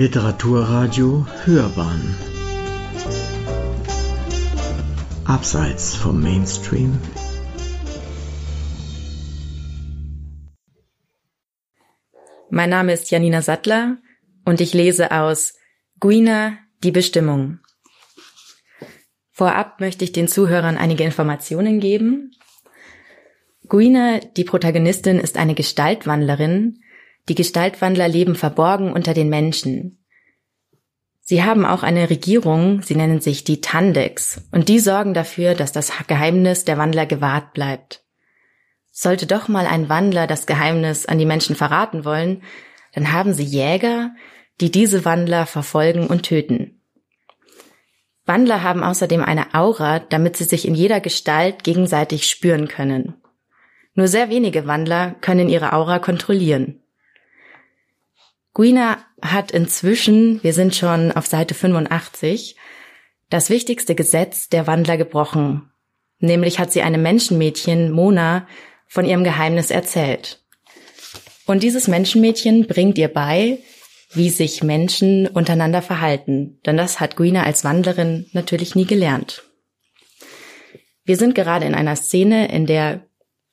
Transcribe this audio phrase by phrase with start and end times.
[0.00, 2.16] Literaturradio Hörbahn
[5.26, 6.98] Abseits vom Mainstream
[12.48, 13.98] Mein Name ist Janina Sattler
[14.46, 15.52] und ich lese aus
[15.98, 17.58] Guina, die Bestimmung.
[19.32, 22.30] Vorab möchte ich den Zuhörern einige Informationen geben.
[23.68, 26.80] Guina, die Protagonistin, ist eine Gestaltwandlerin.
[27.28, 30.04] Die Gestaltwandler leben verborgen unter den Menschen.
[31.20, 35.70] Sie haben auch eine Regierung, sie nennen sich die Tandex, und die sorgen dafür, dass
[35.70, 38.02] das Geheimnis der Wandler gewahrt bleibt.
[38.90, 42.42] Sollte doch mal ein Wandler das Geheimnis an die Menschen verraten wollen,
[42.92, 44.10] dann haben sie Jäger,
[44.60, 46.80] die diese Wandler verfolgen und töten.
[48.26, 53.14] Wandler haben außerdem eine Aura, damit sie sich in jeder Gestalt gegenseitig spüren können.
[53.94, 56.79] Nur sehr wenige Wandler können ihre Aura kontrollieren.
[58.52, 62.56] Guina hat inzwischen, wir sind schon auf Seite 85,
[63.28, 65.70] das wichtigste Gesetz der Wandler gebrochen.
[66.18, 68.46] Nämlich hat sie einem Menschenmädchen, Mona,
[68.86, 70.42] von ihrem Geheimnis erzählt.
[71.46, 73.58] Und dieses Menschenmädchen bringt ihr bei,
[74.12, 79.44] wie sich Menschen untereinander verhalten, denn das hat Guina als Wandlerin natürlich nie gelernt.
[81.04, 83.06] Wir sind gerade in einer Szene, in der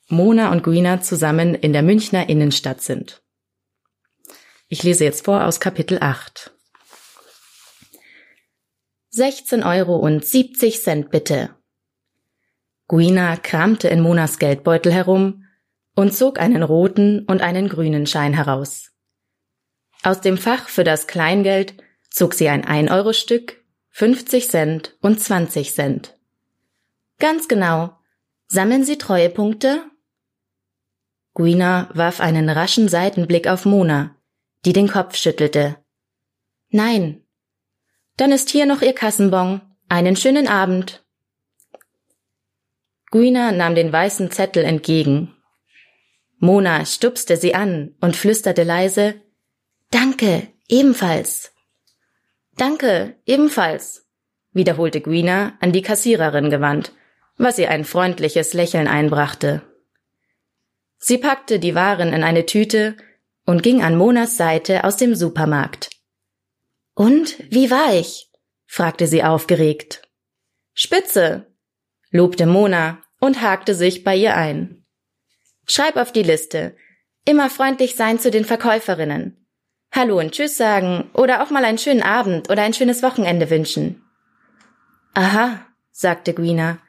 [0.09, 3.22] Mona und Guina zusammen in der Münchner Innenstadt sind.
[4.69, 6.51] Ich lese jetzt vor aus Kapitel 8.
[9.11, 11.55] 16 Euro und 70 Cent bitte.
[12.89, 15.45] Guina kramte in Monas Geldbeutel herum
[15.95, 18.91] und zog einen roten und einen grünen Schein heraus.
[20.03, 26.17] Aus dem Fach für das Kleingeld zog sie ein 1-Euro-Stück, 50 Cent und 20 Cent.
[27.19, 27.97] Ganz genau.
[28.47, 29.85] Sammeln Sie Treuepunkte?
[31.33, 34.16] Guina warf einen raschen Seitenblick auf Mona,
[34.67, 35.77] die den Kopf schüttelte.
[36.67, 37.23] Nein.
[38.17, 39.61] Dann ist hier noch Ihr Kassenbon.
[39.88, 41.05] Einen schönen Abend.
[43.09, 45.33] Guina nahm den weißen Zettel entgegen.
[46.39, 49.22] Mona stupste sie an und flüsterte leise
[49.89, 51.53] Danke, ebenfalls.
[52.57, 54.06] Danke, ebenfalls,
[54.51, 56.91] wiederholte Guina an die Kassiererin gewandt,
[57.38, 59.61] was ihr ein freundliches Lächeln einbrachte.
[60.97, 62.97] Sie packte die Waren in eine Tüte
[63.47, 65.90] und ging an Monas Seite aus dem Supermarkt.
[66.94, 68.30] Und wie war ich?
[68.68, 70.02] fragte sie aufgeregt.
[70.74, 71.47] Spitze,
[72.12, 74.86] lobte Mona und hakte sich bei ihr ein.
[75.66, 76.75] Schreib auf die Liste.
[77.25, 79.47] Immer freundlich sein zu den Verkäuferinnen.
[79.94, 84.03] Hallo und Tschüss sagen oder auch mal einen schönen Abend oder ein schönes Wochenende wünschen.
[85.13, 86.80] Aha, sagte Guina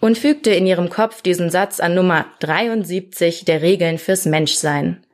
[0.00, 5.05] und fügte in ihrem Kopf diesen Satz an Nummer 73 der Regeln fürs Menschsein.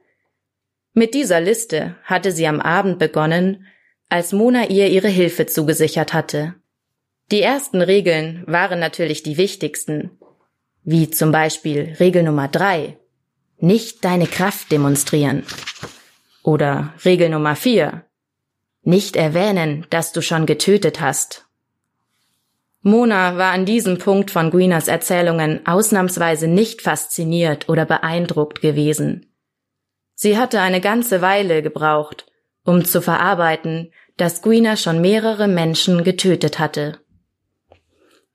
[0.95, 3.67] Mit dieser Liste hatte sie am Abend begonnen,
[4.09, 6.55] als Mona ihr ihre Hilfe zugesichert hatte.
[7.31, 10.11] Die ersten Regeln waren natürlich die wichtigsten,
[10.85, 12.99] wie zum Beispiel Regel Nummer drei,
[13.59, 15.45] nicht deine Kraft demonstrieren.
[16.43, 18.05] Oder Regel Nummer vier,
[18.83, 21.47] nicht erwähnen, dass du schon getötet hast.
[22.83, 29.32] Mona war an diesem Punkt von Guinas Erzählungen ausnahmsweise nicht fasziniert oder beeindruckt gewesen.
[30.15, 32.27] Sie hatte eine ganze Weile gebraucht,
[32.65, 37.01] um zu verarbeiten, dass Guina schon mehrere Menschen getötet hatte.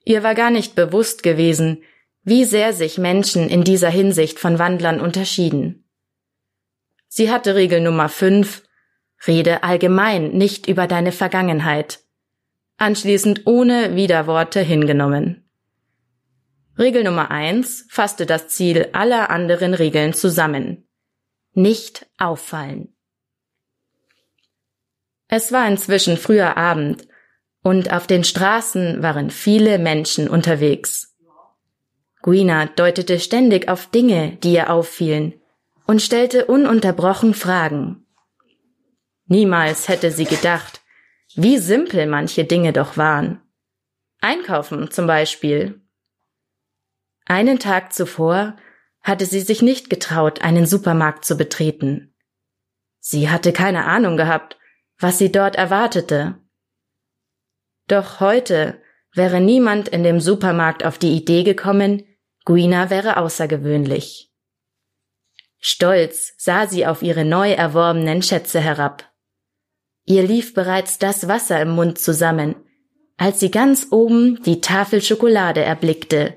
[0.04, 1.84] Ihr war gar nicht bewusst gewesen,
[2.24, 5.86] wie sehr sich Menschen in dieser Hinsicht von Wandlern unterschieden.
[7.08, 8.64] Sie hatte Regel Nummer 5,
[9.26, 12.00] Rede allgemein nicht über deine Vergangenheit,
[12.78, 15.50] anschließend ohne Widerworte hingenommen.
[16.78, 20.87] Regel Nummer eins fasste das Ziel aller anderen Regeln zusammen.
[21.58, 22.94] Nicht auffallen.
[25.28, 27.08] Es war inzwischen früher Abend
[27.64, 31.18] und auf den Straßen waren viele Menschen unterwegs.
[32.22, 35.42] Guina deutete ständig auf Dinge, die ihr auffielen,
[35.88, 38.06] und stellte ununterbrochen Fragen.
[39.26, 40.82] Niemals hätte sie gedacht,
[41.34, 43.42] wie simpel manche Dinge doch waren.
[44.22, 45.82] Einkaufen zum Beispiel.
[47.26, 48.58] Einen Tag zuvor
[49.08, 52.14] hatte sie sich nicht getraut, einen Supermarkt zu betreten.
[53.00, 54.58] Sie hatte keine Ahnung gehabt,
[55.00, 56.36] was sie dort erwartete.
[57.88, 58.82] Doch heute
[59.14, 62.04] wäre niemand in dem Supermarkt auf die Idee gekommen,
[62.44, 64.32] Guina wäre außergewöhnlich.
[65.60, 69.10] Stolz sah sie auf ihre neu erworbenen Schätze herab.
[70.06, 72.56] Ihr lief bereits das Wasser im Mund zusammen,
[73.18, 76.36] als sie ganz oben die Tafel Schokolade erblickte,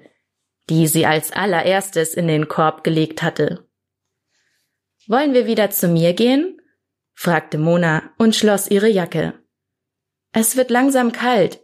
[0.70, 3.68] die sie als allererstes in den Korb gelegt hatte.
[5.08, 6.60] Wollen wir wieder zu mir gehen?
[7.12, 9.34] fragte Mona und schloss ihre Jacke.
[10.32, 11.60] Es wird langsam kalt.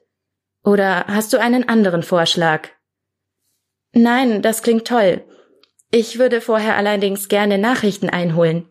[0.64, 2.68] Oder hast du einen anderen Vorschlag?
[3.92, 5.24] Nein, das klingt toll.
[5.92, 8.68] Ich würde vorher allerdings gerne Nachrichten einholen.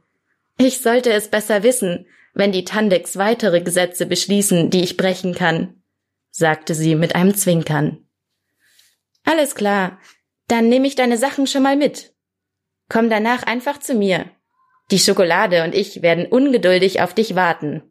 [0.57, 5.81] Ich sollte es besser wissen, wenn die Tandex weitere Gesetze beschließen, die ich brechen kann,
[6.29, 8.05] sagte sie mit einem Zwinkern.
[9.23, 9.97] Alles klar,
[10.47, 12.13] dann nehme ich deine Sachen schon mal mit.
[12.89, 14.29] Komm danach einfach zu mir.
[14.91, 17.83] Die Schokolade und ich werden ungeduldig auf dich warten.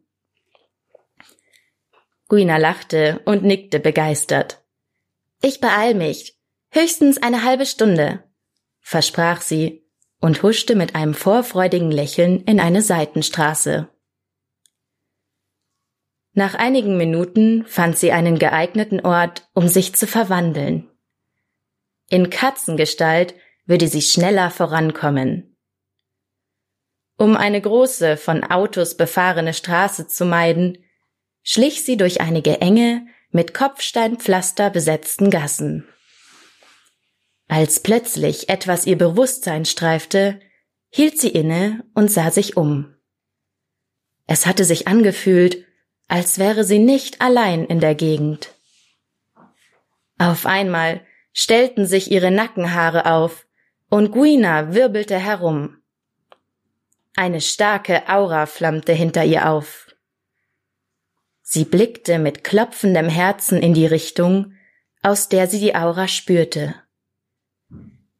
[2.27, 4.63] Guina lachte und nickte begeistert.
[5.41, 6.39] Ich beeil mich.
[6.71, 8.23] Höchstens eine halbe Stunde,
[8.81, 9.85] versprach sie
[10.19, 13.89] und huschte mit einem vorfreudigen Lächeln in eine Seitenstraße.
[16.33, 20.89] Nach einigen Minuten fand sie einen geeigneten Ort, um sich zu verwandeln.
[22.09, 23.35] In Katzengestalt
[23.65, 25.57] würde sie schneller vorankommen.
[27.17, 30.77] Um eine große, von Autos befahrene Straße zu meiden,
[31.43, 35.87] schlich sie durch einige enge, mit Kopfsteinpflaster besetzten Gassen.
[37.47, 40.39] Als plötzlich etwas ihr Bewusstsein streifte,
[40.89, 42.95] hielt sie inne und sah sich um.
[44.27, 45.65] Es hatte sich angefühlt,
[46.07, 48.55] als wäre sie nicht allein in der Gegend.
[50.17, 53.45] Auf einmal stellten sich ihre Nackenhaare auf
[53.89, 55.77] und Guina wirbelte herum.
[57.15, 59.87] Eine starke Aura flammte hinter ihr auf.
[61.41, 64.53] Sie blickte mit klopfendem Herzen in die Richtung,
[65.03, 66.75] aus der sie die Aura spürte.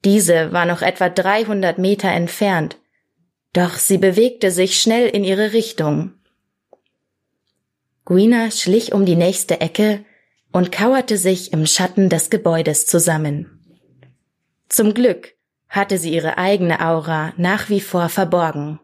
[0.03, 2.77] Diese war noch etwa 300 Meter entfernt,
[3.53, 6.13] doch sie bewegte sich schnell in ihre Richtung.
[8.03, 10.05] Guina schlich um die nächste Ecke
[10.55, 13.59] und kauerte sich im Schatten des Gebäudes zusammen.
[14.69, 15.33] Zum Glück
[15.67, 18.79] hatte sie ihre eigene Aura nach wie vor verborgen.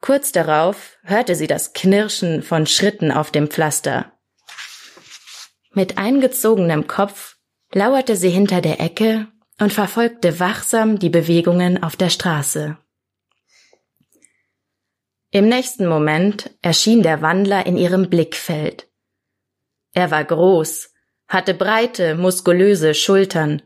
[0.00, 4.10] Kurz darauf hörte sie das Knirschen von Schritten auf dem Pflaster.
[5.74, 7.36] Mit eingezogenem Kopf
[7.70, 9.26] lauerte sie hinter der Ecke
[9.60, 12.78] und verfolgte wachsam die Bewegungen auf der Straße.
[15.30, 18.88] Im nächsten Moment erschien der Wandler in ihrem Blickfeld.
[19.94, 20.90] Er war groß,
[21.28, 23.62] hatte breite, muskulöse Schultern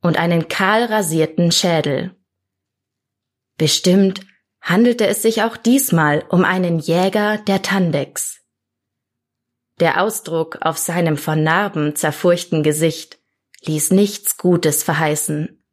[0.00, 2.14] und einen kahl rasierten Schädel.
[3.58, 4.20] Bestimmt
[4.60, 8.40] handelte es sich auch diesmal um einen Jäger der Tandex.
[9.80, 13.18] Der Ausdruck auf seinem von Narben zerfurchten Gesicht
[13.64, 15.64] ließ nichts Gutes verheißen.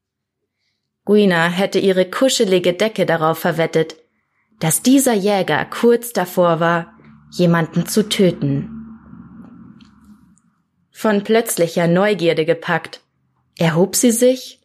[1.05, 3.95] Guina hätte ihre kuschelige Decke darauf verwettet,
[4.59, 6.93] dass dieser Jäger kurz davor war,
[7.31, 8.78] jemanden zu töten.
[11.01, 12.99] Von plötzlicher Neugierde gepackt,
[13.57, 14.59] erhob sie sich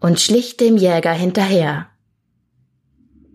[0.00, 1.90] und schlich dem Jäger hinterher.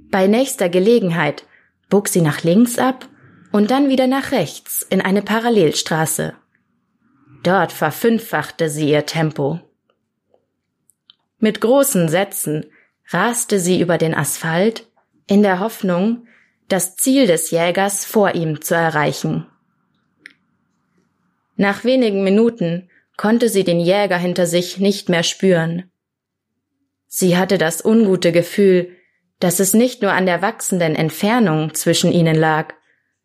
[0.09, 1.43] Bei nächster Gelegenheit
[1.91, 3.07] bog sie nach links ab
[3.51, 6.33] und dann wieder nach rechts in eine Parallelstraße.
[7.43, 9.59] Dort verfünffachte sie ihr Tempo.
[11.37, 12.65] Mit großen Sätzen
[13.09, 14.87] raste sie über den Asphalt
[15.27, 16.25] in der Hoffnung,
[16.67, 19.45] das Ziel des Jägers vor ihm zu erreichen.
[21.59, 25.91] Nach wenigen Minuten konnte sie den Jäger hinter sich nicht mehr spüren.
[27.05, 28.95] Sie hatte das ungute Gefühl,
[29.41, 32.73] dass es nicht nur an der wachsenden Entfernung zwischen ihnen lag,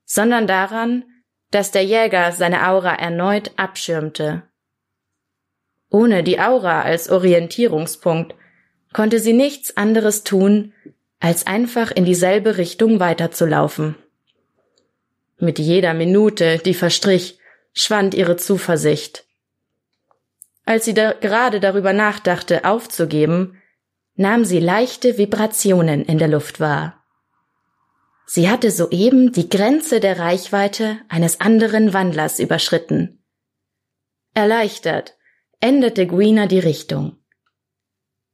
[0.05, 1.05] sondern daran,
[1.53, 4.43] dass der Jäger seine Aura erneut abschirmte.
[5.89, 8.35] Ohne die Aura als Orientierungspunkt
[8.93, 10.73] konnte sie nichts anderes tun,
[11.21, 13.95] als einfach in dieselbe Richtung weiterzulaufen.
[15.39, 17.39] Mit jeder Minute, die verstrich,
[17.75, 19.25] schwand ihre Zuversicht.
[20.65, 23.61] Als sie da gerade darüber nachdachte, aufzugeben,
[24.15, 27.05] nahm sie leichte Vibrationen in der Luft wahr.
[28.27, 33.23] Sie hatte soeben die Grenze der Reichweite eines anderen Wandlers überschritten.
[34.33, 35.17] Erleichtert
[35.61, 37.19] änderte Guina die Richtung.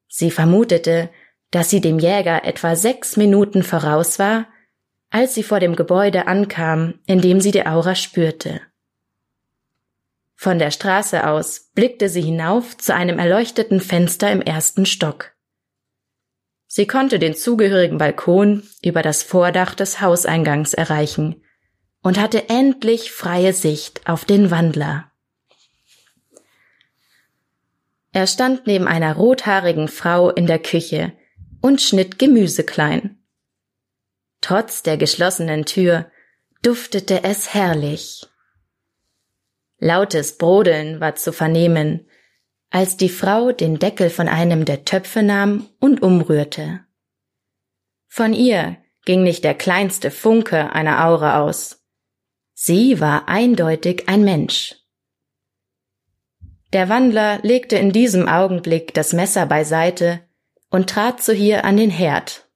[0.09, 1.11] Sie vermutete,
[1.51, 4.47] dass sie dem Jäger etwa sechs Minuten voraus war,
[5.11, 8.61] als sie vor dem Gebäude ankam, in dem sie die Aura spürte.
[10.43, 15.33] Von der Straße aus blickte sie hinauf zu einem erleuchteten Fenster im ersten Stock.
[16.67, 21.45] Sie konnte den zugehörigen Balkon über das Vordach des Hauseingangs erreichen
[22.01, 25.13] und hatte endlich freie Sicht auf den Wandler.
[28.13, 31.13] Er stand neben einer rothaarigen Frau in der Küche,
[31.61, 33.23] und schnitt Gemüse klein.
[34.41, 36.11] Trotz der geschlossenen Tür
[36.63, 38.30] duftete es herrlich.
[39.81, 42.07] Lautes Brodeln war zu vernehmen,
[42.69, 46.81] als die Frau den Deckel von einem der Töpfe nahm und umrührte.
[48.07, 51.83] Von ihr ging nicht der kleinste Funke einer Aura aus.
[52.53, 54.77] Sie war eindeutig ein Mensch.
[56.75, 60.21] Der Wandler legte in diesem Augenblick das Messer beiseite
[60.69, 62.49] und trat zu ihr an den Herd.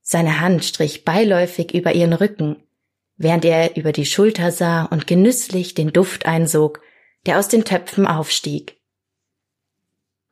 [0.00, 2.56] Seine Hand strich beiläufig über ihren Rücken,
[3.22, 6.80] während er über die Schulter sah und genüsslich den Duft einsog,
[7.24, 8.80] der aus den Töpfen aufstieg.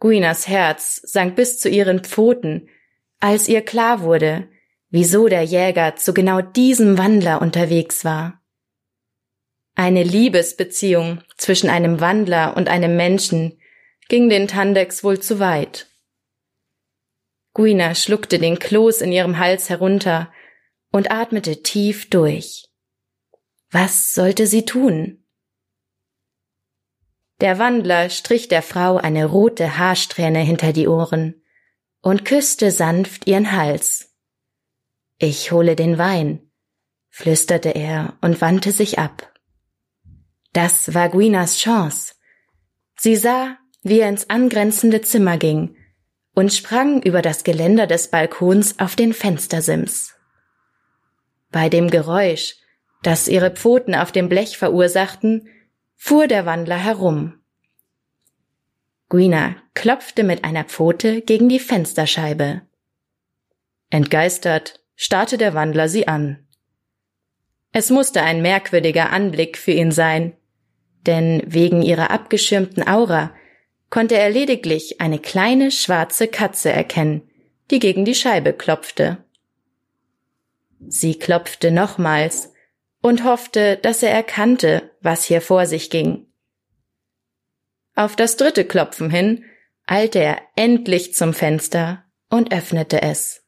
[0.00, 2.68] Guinas Herz sank bis zu ihren Pfoten,
[3.20, 4.48] als ihr klar wurde,
[4.88, 8.42] wieso der Jäger zu genau diesem Wandler unterwegs war.
[9.76, 13.58] Eine Liebesbeziehung zwischen einem Wandler und einem Menschen
[14.08, 15.86] ging den Tandex wohl zu weit.
[17.54, 20.32] Guina schluckte den Kloß in ihrem Hals herunter
[20.90, 22.69] und atmete tief durch.
[23.70, 25.24] Was sollte sie tun?
[27.40, 31.42] Der Wandler strich der Frau eine rote Haarsträhne hinter die Ohren
[32.02, 34.14] und küsste sanft ihren Hals.
[35.18, 36.50] Ich hole den Wein,
[37.08, 39.32] flüsterte er und wandte sich ab.
[40.52, 42.14] Das war Guinas Chance.
[42.98, 45.76] Sie sah, wie er ins angrenzende Zimmer ging
[46.34, 50.14] und sprang über das Geländer des Balkons auf den Fenstersims.
[51.50, 52.56] Bei dem Geräusch,
[53.02, 55.48] das ihre Pfoten auf dem Blech verursachten,
[55.96, 57.34] fuhr der Wandler herum.
[59.08, 62.62] Guina klopfte mit einer Pfote gegen die Fensterscheibe.
[63.90, 66.46] Entgeistert starrte der Wandler sie an.
[67.72, 70.36] Es musste ein merkwürdiger Anblick für ihn sein,
[71.06, 73.32] denn wegen ihrer abgeschirmten Aura
[73.88, 77.22] konnte er lediglich eine kleine schwarze Katze erkennen,
[77.70, 79.24] die gegen die Scheibe klopfte.
[80.86, 82.49] Sie klopfte nochmals
[83.02, 86.26] und hoffte, dass er erkannte, was hier vor sich ging.
[87.94, 89.44] Auf das dritte Klopfen hin
[89.86, 93.42] eilte er endlich zum Fenster und öffnete es.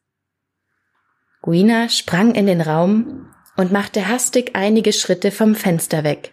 [1.43, 6.33] Guina sprang in den Raum und machte hastig einige Schritte vom Fenster weg.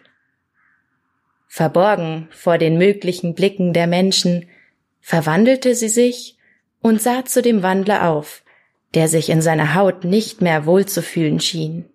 [1.46, 4.48] Verborgen vor den möglichen Blicken der Menschen,
[5.00, 6.38] verwandelte sie sich
[6.80, 8.44] und sah zu dem Wandler auf,
[8.94, 11.90] der sich in seiner Haut nicht mehr wohlzufühlen schien.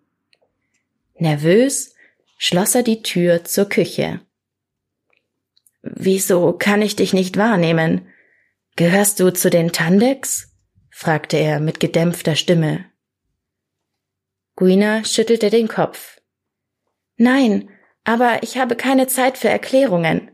[1.17, 1.93] Nervös
[2.37, 4.21] schloss er die Tür zur Küche.
[5.81, 8.07] Wieso kann ich dich nicht wahrnehmen?
[8.75, 10.51] Gehörst du zu den Tandex?
[10.89, 12.85] fragte er mit gedämpfter Stimme.
[14.55, 16.21] Guina schüttelte den Kopf.
[17.17, 17.69] Nein,
[18.03, 20.31] aber ich habe keine Zeit für Erklärungen.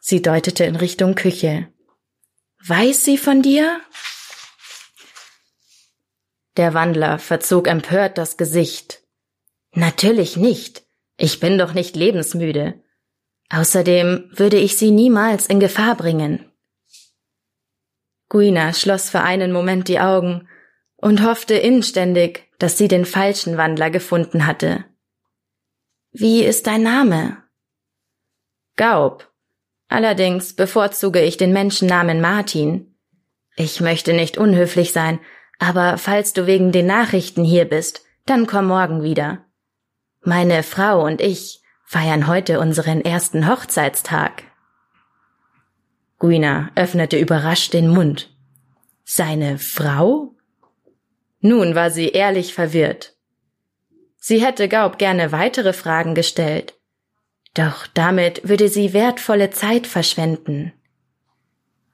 [0.00, 1.68] Sie deutete in Richtung Küche.
[2.64, 3.80] Weiß sie von dir?
[6.56, 8.99] Der Wandler verzog empört das Gesicht.
[9.72, 10.84] Natürlich nicht.
[11.16, 12.82] Ich bin doch nicht lebensmüde.
[13.50, 16.50] Außerdem würde ich sie niemals in Gefahr bringen.
[18.28, 20.48] Guina schloss für einen Moment die Augen
[20.96, 24.84] und hoffte inständig, dass sie den falschen Wandler gefunden hatte.
[26.12, 27.42] Wie ist dein Name?
[28.76, 29.28] Gaub.
[29.88, 32.96] Allerdings bevorzuge ich den Menschennamen Martin.
[33.56, 35.18] Ich möchte nicht unhöflich sein,
[35.58, 39.44] aber falls du wegen den Nachrichten hier bist, dann komm morgen wieder.
[40.22, 44.44] Meine Frau und ich feiern heute unseren ersten Hochzeitstag.
[46.18, 48.30] Guina öffnete überrascht den Mund.
[49.02, 50.34] Seine Frau?
[51.40, 53.16] Nun war sie ehrlich verwirrt.
[54.18, 56.74] Sie hätte Gaub gerne weitere Fragen gestellt.
[57.54, 60.74] Doch damit würde sie wertvolle Zeit verschwenden.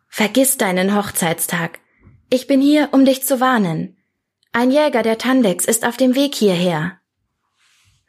[0.08, 1.78] Vergiss deinen Hochzeitstag.
[2.28, 3.96] Ich bin hier, um dich zu warnen.
[4.52, 6.98] Ein Jäger der Tandex ist auf dem Weg hierher.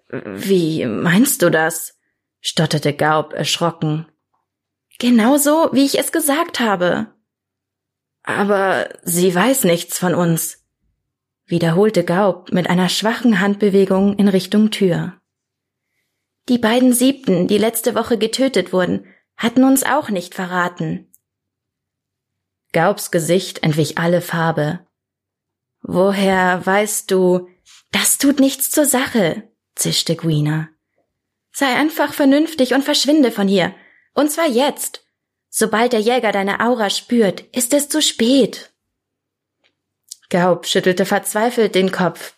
[0.10, 1.98] Wie meinst du das?
[2.40, 4.08] stotterte Gaub erschrocken.
[5.00, 7.08] Genauso, wie ich es gesagt habe.
[8.24, 10.68] Aber sie weiß nichts von uns
[11.48, 15.14] wiederholte Gaub mit einer schwachen Handbewegung in Richtung Tür.
[16.50, 19.06] Die beiden Siebten, die letzte Woche getötet wurden,
[19.38, 21.12] hatten uns auch nicht verraten.
[22.74, 24.86] Gaubs Gesicht entwich alle Farbe.
[25.82, 27.48] Woher weißt du?
[27.92, 30.69] Das tut nichts zur Sache, zischte Guina.
[31.51, 33.74] Sei einfach vernünftig und verschwinde von hier.
[34.13, 35.03] Und zwar jetzt.
[35.50, 38.72] Sobald der Jäger deine Aura spürt, ist es zu spät.
[40.29, 42.36] Gaub schüttelte verzweifelt den Kopf.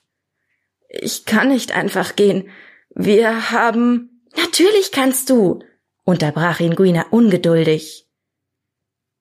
[0.90, 2.50] Ich kann nicht einfach gehen.
[2.90, 4.26] Wir haben.
[4.36, 5.64] Natürlich kannst du,
[6.04, 8.08] unterbrach ihn Guina ungeduldig.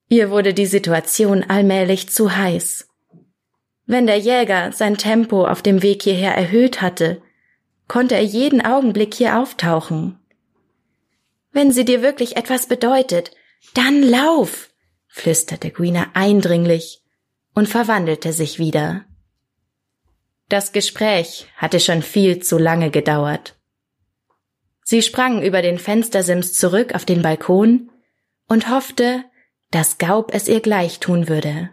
[0.09, 2.89] Ihr wurde die Situation allmählich zu heiß.
[3.87, 7.23] Wenn der Jäger sein Tempo auf dem Weg hierher erhöht hatte,
[7.89, 10.19] konnte er jeden Augenblick hier auftauchen.
[11.51, 13.33] Wenn sie dir wirklich etwas bedeutet,
[13.75, 14.71] dann lauf,
[15.09, 17.03] flüsterte Guina eindringlich
[17.55, 19.05] und verwandelte sich wieder.
[20.49, 23.57] Das Gespräch hatte schon viel zu lange gedauert.
[24.85, 27.91] Sie sprang über den Fenstersims zurück auf den Balkon
[28.47, 29.25] und hoffte,
[29.71, 31.71] dass Gaub es ihr gleich tun würde.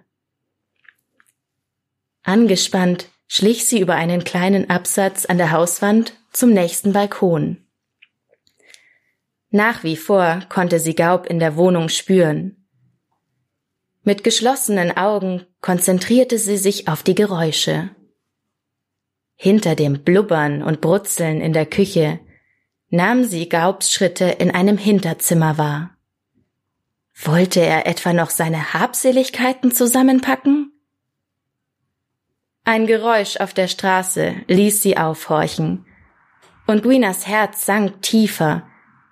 [2.24, 7.66] Angespannt schlich sie über einen kleinen Absatz an der Hauswand zum nächsten Balkon.
[9.50, 12.68] Nach wie vor konnte sie Gaub in der Wohnung spüren.
[14.04, 17.90] Mit geschlossenen Augen konzentrierte sie sich auf die Geräusche.
[19.36, 22.20] Hinter dem Blubbern und Brutzeln in der Küche
[22.90, 25.98] nahm sie Gaubs Schritte in einem Hinterzimmer wahr.
[27.24, 30.75] Wollte er etwa noch seine Habseligkeiten zusammenpacken?
[32.68, 35.86] Ein Geräusch auf der Straße ließ sie aufhorchen,
[36.66, 38.68] und Guinas Herz sank tiefer,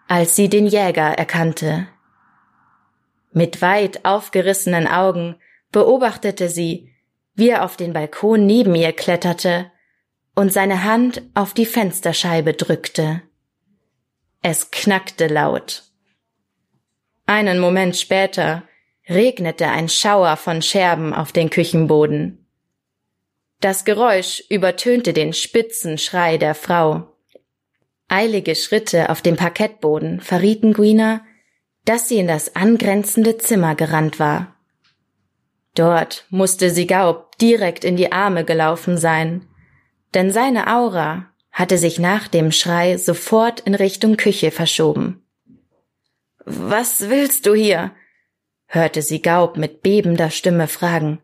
[0.07, 1.87] als sie den Jäger erkannte.
[3.31, 5.35] Mit weit aufgerissenen Augen
[5.71, 6.91] beobachtete sie,
[7.35, 9.71] wie er auf den Balkon neben ihr kletterte
[10.33, 13.21] und seine Hand auf die Fensterscheibe drückte.
[14.41, 15.83] Es knackte laut.
[17.27, 18.63] Einen Moment später
[19.07, 22.42] regnete ein Schauer von Scherben auf den Küchenboden.
[23.63, 27.15] Das Geräusch übertönte den spitzen Schrei der Frau.
[28.09, 31.23] Eilige Schritte auf dem Parkettboden verrieten Guina,
[31.85, 34.57] dass sie in das angrenzende Zimmer gerannt war.
[35.75, 39.47] Dort musste sie Gaub direkt in die Arme gelaufen sein,
[40.13, 45.25] denn seine Aura hatte sich nach dem Schrei sofort in Richtung Küche verschoben.
[46.43, 47.91] Was willst du hier?
[48.65, 51.21] hörte sie Gaub mit bebender Stimme fragen.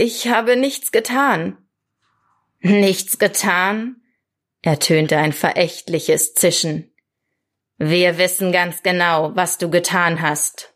[0.00, 1.58] Ich habe nichts getan.
[2.60, 3.96] Nichts getan?
[4.62, 6.94] ertönte ein verächtliches Zischen.
[7.78, 10.72] Wir wissen ganz genau, was du getan hast.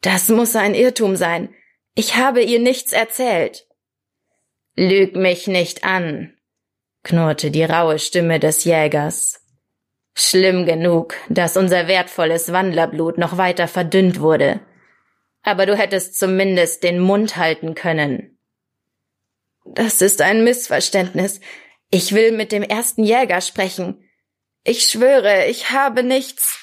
[0.00, 1.54] Das muss ein Irrtum sein.
[1.94, 3.68] Ich habe ihr nichts erzählt.
[4.74, 6.36] Lüg mich nicht an,
[7.04, 9.46] knurrte die raue Stimme des Jägers.
[10.14, 14.60] Schlimm genug, dass unser wertvolles Wandlerblut noch weiter verdünnt wurde.
[15.42, 18.38] Aber du hättest zumindest den Mund halten können.
[19.64, 21.40] Das ist ein Missverständnis.
[21.90, 24.08] Ich will mit dem ersten Jäger sprechen.
[24.64, 26.58] Ich schwöre, ich habe nichts.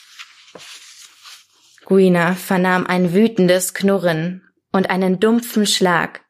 [1.86, 6.24] Guina vernahm ein wütendes Knurren und einen dumpfen Schlag,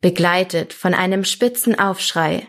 [0.00, 2.48] begleitet von einem spitzen Aufschrei.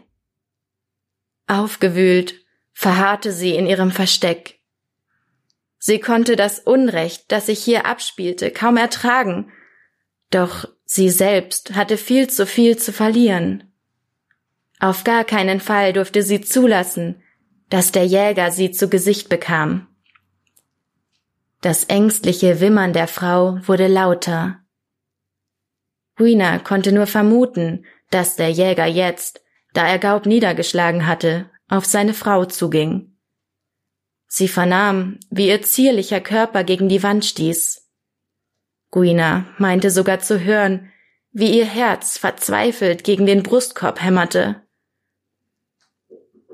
[1.47, 4.61] Aufgewühlt verharrte sie in ihrem Versteck.
[5.84, 9.52] Sie konnte das Unrecht, das sich hier abspielte, kaum ertragen,
[10.30, 13.74] doch sie selbst hatte viel zu viel zu verlieren.
[14.80, 17.24] Auf gar keinen Fall durfte sie zulassen,
[17.72, 19.88] dass der Jäger sie zu Gesicht bekam.
[21.62, 24.60] Das ängstliche Wimmern der Frau wurde lauter.
[26.15, 29.41] Guina konnte nur vermuten, dass der Jäger jetzt,
[29.74, 33.11] da er Gaub niedergeschlagen hatte, auf seine Frau zuging.
[34.34, 37.86] Sie vernahm, wie ihr zierlicher Körper gegen die Wand stieß.
[38.89, 40.89] Guina meinte sogar zu hören,
[41.34, 44.62] wie ihr Herz verzweifelt gegen den Brustkorb hämmerte.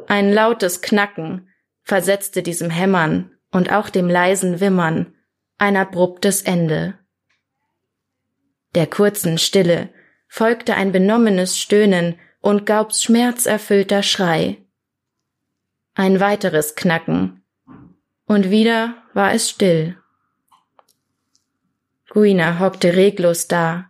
[0.08, 1.50] Ein lautes Knacken
[1.84, 5.13] versetzte diesem Hämmern und auch dem leisen Wimmern
[5.60, 6.98] ein abruptes Ende.
[8.74, 9.90] Der kurzen Stille
[10.28, 14.66] folgte ein benommenes Stöhnen und Gaubs schmerzerfüllter Schrei.
[15.94, 17.37] Ein weiteres Knacken.
[18.28, 19.98] Und wieder war es still.
[22.10, 23.90] Guina hockte reglos da,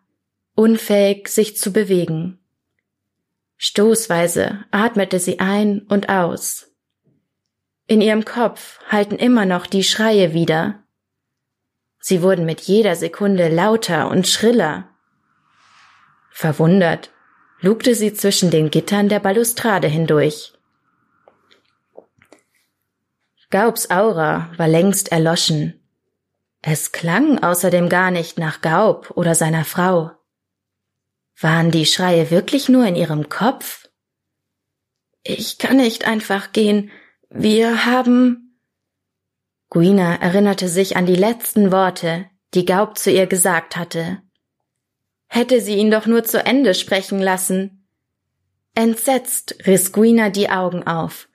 [0.54, 2.40] unfähig, sich zu bewegen.
[3.58, 6.72] Stoßweise atmete sie ein und aus.
[7.88, 10.84] In ihrem Kopf halten immer noch die Schreie wieder.
[12.00, 14.90] Sie wurden mit jeder Sekunde lauter und schriller.
[16.30, 17.10] Verwundert
[17.60, 20.57] lugte sie zwischen den Gittern der Balustrade hindurch.
[23.50, 25.80] Gaubs Aura war längst erloschen.
[26.62, 30.12] Es klang außerdem gar nicht nach Gaub oder seiner Frau.
[31.40, 33.88] Waren die Schreie wirklich nur in ihrem Kopf?
[35.24, 36.92] Ich kann nicht einfach gehen.
[37.30, 38.60] Wir haben.
[39.70, 44.22] Guina erinnerte sich an die letzten Worte, die Gaub zu ihr gesagt hatte.
[45.28, 47.88] Hätte sie ihn doch nur zu Ende sprechen lassen.
[48.76, 51.30] Entsetzt riss Guina die Augen auf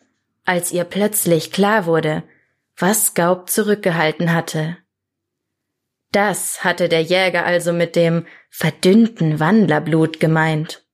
[0.52, 2.24] als ihr plötzlich klar wurde,
[2.76, 4.76] was Gaub zurückgehalten hatte.
[6.10, 10.84] Das hatte der Jäger also mit dem verdünnten Wandlerblut gemeint.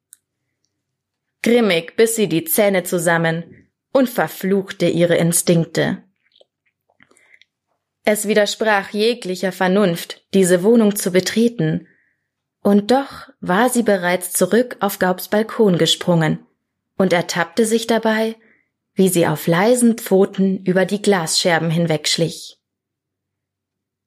[1.42, 6.05] Grimmig biss sie die Zähne zusammen und verfluchte ihre Instinkte.
[8.05, 11.88] Es widersprach jeglicher Vernunft, diese Wohnung zu betreten,
[12.62, 16.47] und doch war sie bereits zurück auf Gaubs Balkon gesprungen
[16.97, 18.37] und ertappte sich dabei,
[18.98, 22.58] wie sie auf leisen Pfoten über die Glasscherben hinwegschlich.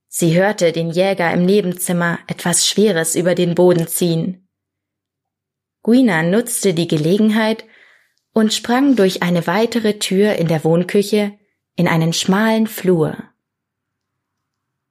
[0.10, 4.50] Sie hörte den Jäger im Nebenzimmer etwas Schweres über den Boden ziehen.
[5.82, 7.64] Guina nutzte die Gelegenheit
[8.34, 11.40] und sprang durch eine weitere Tür in der Wohnküche
[11.78, 13.16] in einen schmalen Flur.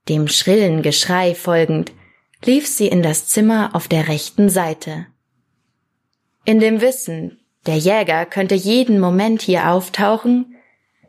[0.09, 1.93] Dem schrillen Geschrei folgend
[2.43, 5.09] lief sie in das Zimmer auf der rechten Seite.
[6.47, 10.57] In dem Wissen, der Jäger könnte jeden Moment hier auftauchen,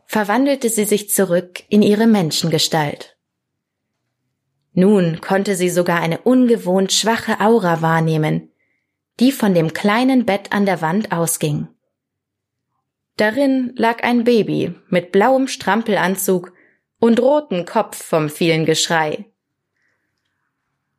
[0.06, 3.18] verwandelte sie sich zurück in ihre Menschengestalt.
[4.74, 8.52] Nun konnte sie sogar eine ungewohnt schwache Aura wahrnehmen,
[9.20, 11.68] die von dem kleinen Bett an der Wand ausging.
[13.18, 16.54] Darin lag ein Baby mit blauem Strampelanzug
[17.00, 19.26] und roten Kopf vom vielen Geschrei.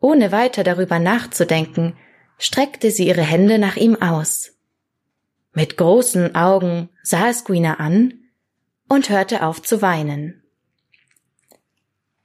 [0.00, 1.96] Ohne weiter darüber nachzudenken,
[2.38, 4.52] streckte sie ihre Hände nach ihm aus.
[5.52, 8.14] Mit großen Augen sah es Guina an
[8.88, 10.42] und hörte auf zu weinen.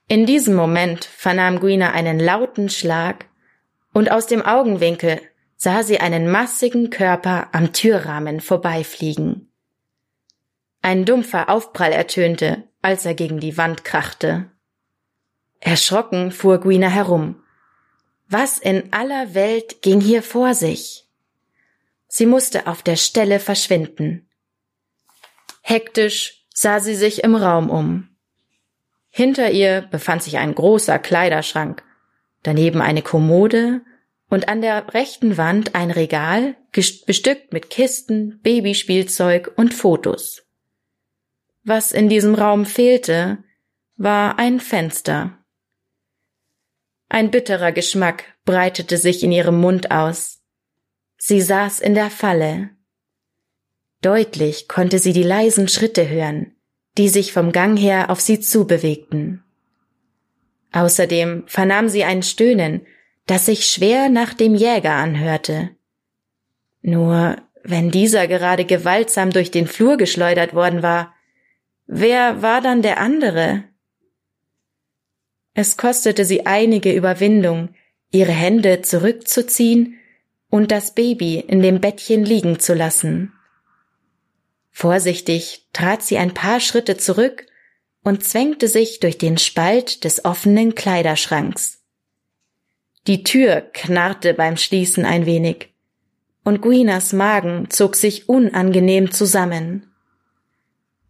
[0.08, 3.26] In diesem Moment vernahm Guina einen lauten Schlag
[3.94, 5.20] und aus dem Augenwinkel
[5.58, 9.52] sah sie einen massigen Körper am Türrahmen vorbeifliegen.
[10.82, 14.50] Ein dumpfer Aufprall ertönte, als er gegen die Wand krachte.
[15.60, 17.44] Erschrocken fuhr Guina herum.
[18.30, 21.07] Was in aller Welt ging hier vor sich?
[22.18, 24.28] Sie musste auf der Stelle verschwinden.
[25.62, 28.10] Hektisch sah sie sich im Raum um.
[29.12, 31.84] Hinter ihr befand sich ein großer Kleiderschrank,
[32.42, 33.82] daneben eine Kommode
[34.32, 40.42] und an der rechten Wand ein Regal, bestückt mit Kisten, Babyspielzeug und Fotos.
[41.66, 43.44] Was in diesem Raum fehlte,
[43.96, 45.38] war ein Fenster.
[47.10, 50.37] Ein bitterer Geschmack breitete sich in ihrem Mund aus.
[51.18, 52.70] Sie saß in der Falle.
[54.02, 56.56] Deutlich konnte sie die leisen Schritte hören,
[56.98, 59.44] die sich vom Gang her auf sie zubewegten.
[60.72, 62.86] Außerdem vernahm sie ein Stöhnen,
[63.26, 65.72] das sich schwer nach dem Jäger anhörte.
[66.82, 71.14] Nur wenn dieser gerade gewaltsam durch den Flur geschleudert worden war,
[71.88, 73.64] wer war dann der andere?
[75.54, 77.70] Es kostete sie einige Überwindung,
[78.12, 79.98] ihre Hände zurückzuziehen
[80.50, 83.34] und das Baby in dem Bettchen liegen zu lassen.
[84.72, 87.46] Vorsichtig trat sie ein paar Schritte zurück
[88.04, 91.84] und zwängte sich durch den Spalt des offenen Kleiderschranks.
[93.08, 95.70] Die Tür knarrte beim Schließen ein wenig,
[96.44, 99.92] und Guinas Magen zog sich unangenehm zusammen.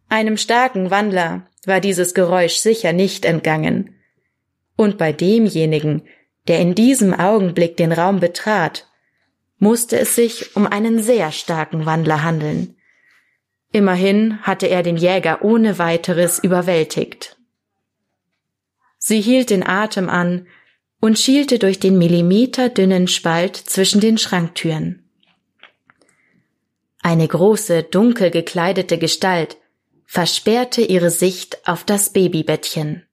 [0.08, 3.94] Einem starken Wandler war dieses Geräusch sicher nicht entgangen,
[4.76, 6.02] und bei demjenigen,
[6.46, 8.88] der in diesem Augenblick den Raum betrat,
[9.58, 12.76] musste es sich um einen sehr starken Wandler handeln.
[13.72, 17.36] Immerhin hatte er den Jäger ohne weiteres überwältigt.
[18.98, 20.46] Sie hielt den Atem an
[21.00, 25.08] und schielte durch den millimeterdünnen Spalt zwischen den Schranktüren.
[27.00, 29.56] Eine große, dunkel gekleidete Gestalt
[30.04, 33.06] versperrte ihre Sicht auf das Babybettchen.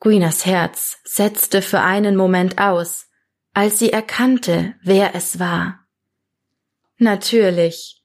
[0.00, 3.06] Guinas Herz setzte für einen Moment aus,
[3.54, 5.86] als sie erkannte, wer es war.
[6.98, 8.02] Natürlich.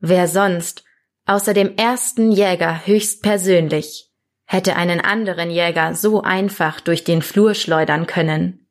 [0.00, 0.84] Wer sonst,
[1.26, 4.10] außer dem ersten Jäger höchstpersönlich,
[4.44, 8.68] hätte einen anderen Jäger so einfach durch den Flur schleudern können.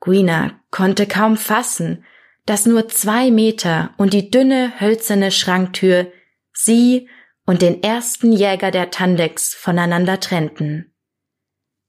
[0.00, 2.04] Guina konnte kaum fassen,
[2.44, 6.12] dass nur zwei Meter und die dünne hölzerne Schranktür
[6.52, 7.08] sie
[7.46, 10.92] und den ersten Jäger der Tandex voneinander trennten.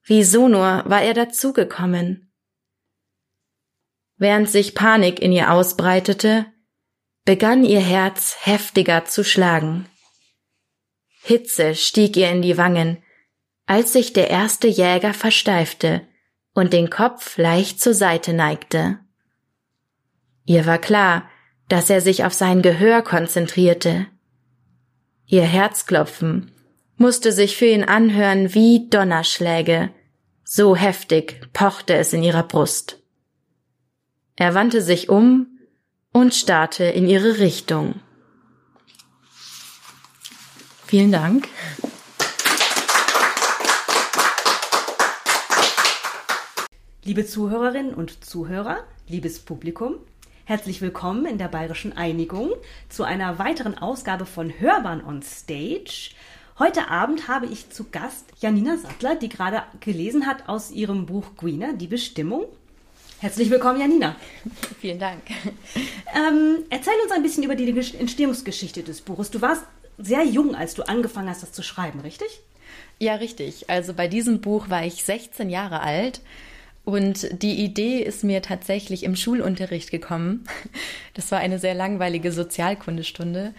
[0.05, 2.32] Wieso nur war er dazugekommen?
[4.23, 6.45] Während sich Panik in ihr ausbreitete,
[7.25, 9.85] begann ihr Herz heftiger zu schlagen.
[11.21, 13.03] Hitze stieg ihr in die Wangen,
[13.65, 16.07] als sich der erste Jäger versteifte
[16.53, 18.97] und den Kopf leicht zur Seite neigte.
[20.45, 21.29] Ihr war klar,
[21.67, 24.07] dass er sich auf sein Gehör konzentrierte.
[25.25, 26.53] Ihr Herzklopfen
[26.95, 29.89] musste sich für ihn anhören wie Donnerschläge,
[30.45, 33.02] so heftig pochte es in ihrer Brust.
[34.35, 35.45] Er wandte sich um
[36.11, 38.01] und starrte in ihre Richtung.
[40.87, 41.47] Vielen Dank.
[47.03, 49.97] Liebe Zuhörerinnen und Zuhörer, liebes Publikum,
[50.45, 52.53] herzlich willkommen in der Bayerischen Einigung
[52.89, 56.09] zu einer weiteren Ausgabe von Hörbahn on Stage.
[56.57, 61.35] Heute Abend habe ich zu Gast Janina Sattler, die gerade gelesen hat aus ihrem Buch
[61.37, 62.45] Guina, die Bestimmung.
[63.23, 64.17] Herzlich willkommen, Janina.
[64.81, 65.21] Vielen Dank.
[66.13, 69.31] Ähm, erzähl uns ein bisschen über die Entstehungsgeschichte des Buches.
[69.31, 69.63] Du warst
[69.97, 72.27] sehr jung, als du angefangen hast, das zu schreiben, richtig?
[72.99, 73.69] Ja, richtig.
[73.69, 76.19] Also bei diesem Buch war ich 16 Jahre alt
[76.83, 80.43] und die Idee ist mir tatsächlich im Schulunterricht gekommen.
[81.13, 83.53] Das war eine sehr langweilige Sozialkundestunde.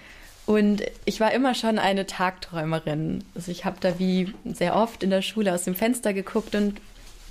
[0.44, 3.24] Und ich war immer schon eine Tagträumerin.
[3.34, 6.82] Also ich habe da wie sehr oft in der Schule aus dem Fenster geguckt und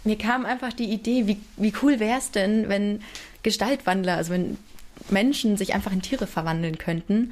[0.04, 3.02] mir kam einfach die Idee, wie, wie cool wäre es denn, wenn
[3.44, 4.58] Gestaltwandler, also wenn
[5.10, 7.32] Menschen sich einfach in Tiere verwandeln könnten.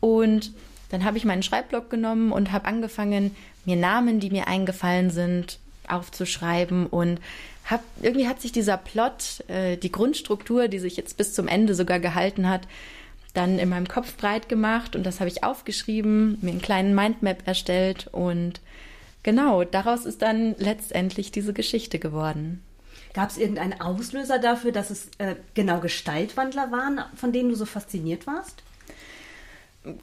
[0.00, 0.52] Und
[0.90, 5.58] dann habe ich meinen Schreibblock genommen und habe angefangen, mir Namen, die mir eingefallen sind,
[5.88, 7.20] aufzuschreiben und
[7.64, 11.74] hab, irgendwie hat sich dieser Plot, äh, die Grundstruktur, die sich jetzt bis zum Ende
[11.74, 12.62] sogar gehalten hat,
[13.34, 17.46] dann in meinem Kopf breit gemacht und das habe ich aufgeschrieben, mir einen kleinen Mindmap
[17.46, 18.60] erstellt und
[19.22, 22.62] genau, daraus ist dann letztendlich diese Geschichte geworden.
[23.14, 27.66] Gab es irgendeinen Auslöser dafür, dass es äh, genau Gestaltwandler waren, von denen du so
[27.66, 28.62] fasziniert warst?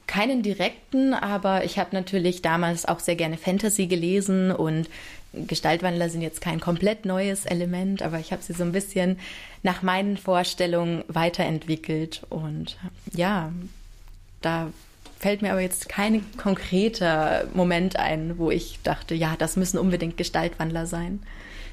[0.07, 4.89] Keinen direkten, aber ich habe natürlich damals auch sehr gerne Fantasy gelesen und
[5.33, 9.19] Gestaltwandler sind jetzt kein komplett neues Element, aber ich habe sie so ein bisschen
[9.63, 12.23] nach meinen Vorstellungen weiterentwickelt.
[12.29, 12.77] Und
[13.13, 13.51] ja,
[14.41, 14.71] da
[15.19, 20.17] fällt mir aber jetzt kein konkreter Moment ein, wo ich dachte, ja, das müssen unbedingt
[20.17, 21.21] Gestaltwandler sein.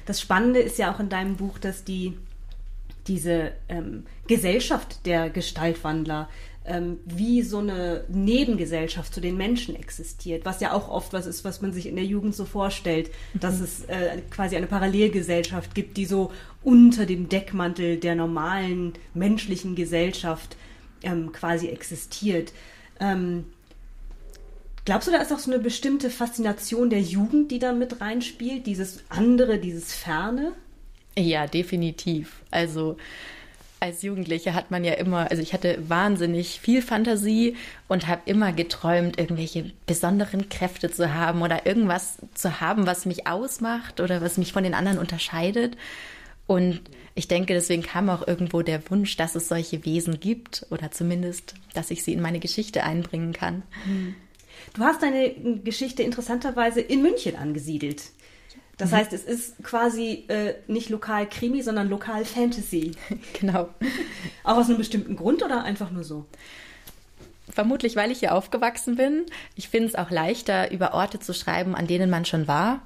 [0.05, 2.13] Das Spannende ist ja auch in deinem Buch, dass die
[3.07, 6.27] diese ähm, Gesellschaft der Gestaltwandler
[6.65, 11.45] ähm, wie so eine Nebengesellschaft zu den Menschen existiert, was ja auch oft was ist,
[11.45, 13.39] was man sich in der Jugend so vorstellt, mhm.
[13.39, 16.31] dass es äh, quasi eine Parallelgesellschaft gibt, die so
[16.63, 20.57] unter dem Deckmantel der normalen menschlichen Gesellschaft
[21.01, 22.51] ähm, quasi existiert.
[22.99, 23.45] Ähm,
[24.85, 28.65] glaubst du, da ist auch so eine bestimmte Faszination der Jugend, die da mit reinspielt,
[28.65, 30.53] dieses andere, dieses Ferne?
[31.17, 32.41] Ja, definitiv.
[32.51, 32.97] Also
[33.79, 37.55] als Jugendliche hat man ja immer, also ich hatte wahnsinnig viel Fantasie
[37.87, 43.27] und habe immer geträumt, irgendwelche besonderen Kräfte zu haben oder irgendwas zu haben, was mich
[43.27, 45.77] ausmacht oder was mich von den anderen unterscheidet.
[46.47, 46.81] Und
[47.13, 51.55] ich denke, deswegen kam auch irgendwo der Wunsch, dass es solche Wesen gibt oder zumindest,
[51.73, 53.63] dass ich sie in meine Geschichte einbringen kann.
[53.83, 54.15] Hm.
[54.73, 55.33] Du hast deine
[55.63, 58.03] Geschichte interessanterweise in München angesiedelt.
[58.77, 58.95] Das mhm.
[58.95, 62.91] heißt, es ist quasi äh, nicht lokal Krimi, sondern lokal Fantasy.
[63.39, 63.69] Genau.
[64.43, 66.25] Auch aus einem bestimmten Grund oder einfach nur so?
[67.49, 69.25] Vermutlich, weil ich hier aufgewachsen bin.
[69.55, 72.81] Ich finde es auch leichter, über Orte zu schreiben, an denen man schon war.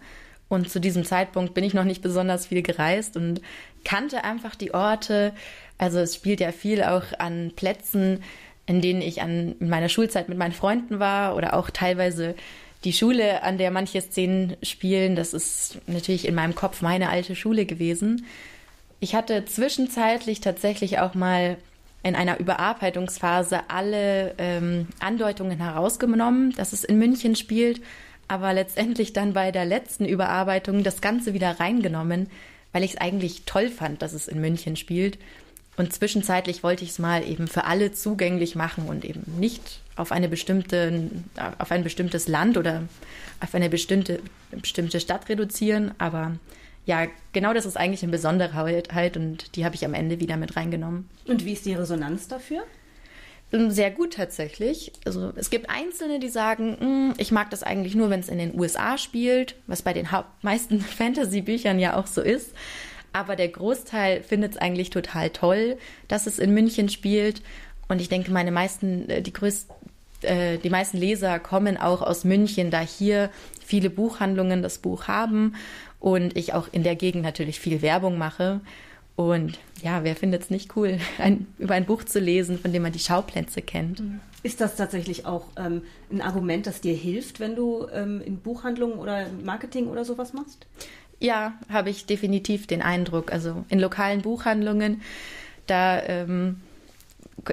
[0.52, 3.40] Und zu diesem Zeitpunkt bin ich noch nicht besonders viel gereist und
[3.86, 5.32] kannte einfach die Orte.
[5.78, 8.22] Also es spielt ja viel auch an Plätzen,
[8.66, 12.36] in denen ich an, in meiner Schulzeit mit meinen Freunden war oder auch teilweise
[12.84, 17.34] die Schule, an der manche Szenen spielen, das ist natürlich in meinem Kopf meine alte
[17.34, 18.26] Schule gewesen.
[19.00, 21.56] Ich hatte zwischenzeitlich tatsächlich auch mal
[22.04, 27.80] in einer Überarbeitungsphase alle ähm, Andeutungen herausgenommen, dass es in München spielt,
[28.28, 32.30] aber letztendlich dann bei der letzten Überarbeitung das Ganze wieder reingenommen,
[32.72, 35.18] weil ich es eigentlich toll fand, dass es in München spielt.
[35.78, 40.12] Und zwischenzeitlich wollte ich es mal eben für alle zugänglich machen und eben nicht auf
[40.12, 41.10] eine bestimmte,
[41.58, 42.84] auf ein bestimmtes Land oder
[43.40, 44.20] auf eine bestimmte,
[44.52, 45.94] bestimmte Stadt reduzieren.
[45.98, 46.34] Aber
[46.86, 50.56] ja, genau das ist eigentlich eine Besonderheit und die habe ich am Ende wieder mit
[50.56, 51.10] reingenommen.
[51.26, 52.64] Und wie ist die Resonanz dafür?
[53.52, 54.92] Ähm, sehr gut tatsächlich.
[55.06, 58.38] Also es gibt Einzelne, die sagen, hm, ich mag das eigentlich nur, wenn es in
[58.38, 60.08] den USA spielt, was bei den
[60.42, 62.54] meisten Fantasy-Büchern ja auch so ist.
[63.14, 67.42] Aber der Großteil findet es eigentlich total toll, dass es in München spielt.
[67.90, 69.76] Und ich denke, meine meisten, äh, die größten,
[70.22, 73.30] äh, die meisten Leser kommen auch aus München, da hier
[73.66, 75.56] viele Buchhandlungen das Buch haben
[76.00, 78.62] und ich auch in der Gegend natürlich viel Werbung mache.
[79.30, 82.84] Und ja, wer findet es nicht cool, ein, über ein Buch zu lesen, von dem
[82.84, 84.04] man die Schauplätze kennt?
[84.44, 88.98] Ist das tatsächlich auch ähm, ein Argument, das dir hilft, wenn du ähm, in Buchhandlungen
[88.98, 90.66] oder Marketing oder sowas machst?
[91.20, 93.32] Ja, habe ich definitiv den Eindruck.
[93.32, 95.02] Also in lokalen Buchhandlungen,
[95.68, 96.62] da ähm,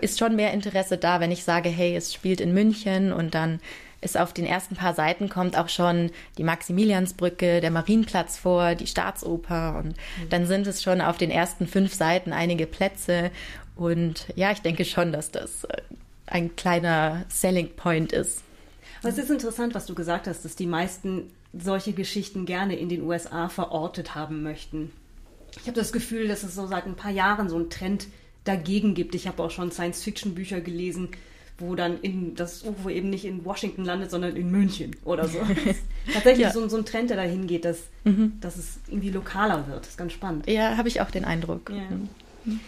[0.00, 3.60] ist schon mehr Interesse da, wenn ich sage, hey, es spielt in München und dann
[4.00, 8.86] ist auf den ersten paar Seiten kommt auch schon die Maximiliansbrücke, der Marienplatz vor, die
[8.86, 10.28] Staatsoper und mhm.
[10.30, 13.30] dann sind es schon auf den ersten fünf Seiten einige Plätze
[13.74, 15.82] und ja, ich denke schon, dass das äh,
[16.26, 18.42] ein kleiner Selling Point ist.
[19.00, 22.88] Aber es ist interessant, was du gesagt hast, dass die meisten solche Geschichten gerne in
[22.88, 24.90] den USA verortet haben möchten.
[25.60, 28.08] Ich habe das Gefühl, dass es so seit ein paar Jahren so einen Trend
[28.44, 29.14] dagegen gibt.
[29.14, 31.10] Ich habe auch schon Science-Fiction-Bücher gelesen,
[31.58, 35.38] wo dann in das UFO eben nicht in Washington landet, sondern in München oder so.
[36.12, 36.52] Tatsächlich ja.
[36.52, 38.34] so, so, ein Trend, der dahin geht, dass, mhm.
[38.40, 39.80] dass es irgendwie lokaler wird.
[39.80, 40.48] Das ist ganz spannend.
[40.48, 41.70] Ja, habe ich auch den Eindruck.
[41.70, 41.82] Ja.
[42.44, 42.60] Mhm.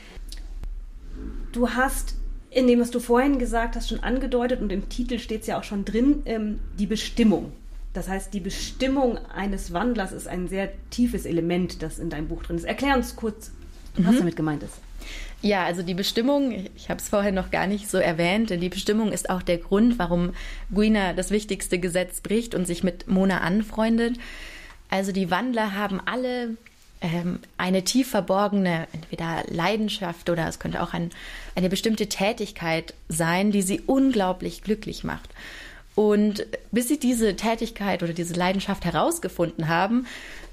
[1.53, 2.17] Du hast
[2.51, 5.59] in dem, was du vorhin gesagt hast, schon angedeutet und im Titel steht es ja
[5.59, 7.53] auch schon drin, ähm, die Bestimmung.
[7.93, 12.43] Das heißt, die Bestimmung eines Wandlers ist ein sehr tiefes Element, das in deinem Buch
[12.43, 12.65] drin ist.
[12.65, 13.53] Erklär uns kurz,
[13.97, 14.19] was mhm.
[14.19, 14.75] damit gemeint ist.
[15.43, 18.69] Ja, also die Bestimmung, ich habe es vorher noch gar nicht so erwähnt, denn die
[18.69, 20.35] Bestimmung ist auch der Grund, warum
[20.73, 24.19] Guina das wichtigste Gesetz bricht und sich mit Mona anfreundet.
[24.91, 26.57] Also die Wandler haben alle
[27.01, 31.11] ähm, eine tief verborgene, entweder Leidenschaft oder es könnte auch ein,
[31.55, 35.31] eine bestimmte Tätigkeit sein, die sie unglaublich glücklich macht.
[35.95, 40.07] Und bis sie diese Tätigkeit oder diese Leidenschaft herausgefunden haben,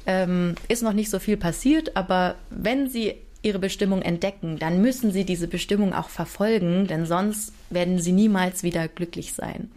[0.05, 1.97] ähm, ist noch nicht so viel passiert.
[1.97, 3.15] Aber wenn sie
[3.47, 8.63] ihre Bestimmung entdecken, dann müssen sie diese Bestimmung auch verfolgen, denn sonst werden sie niemals
[8.63, 9.71] wieder glücklich sein.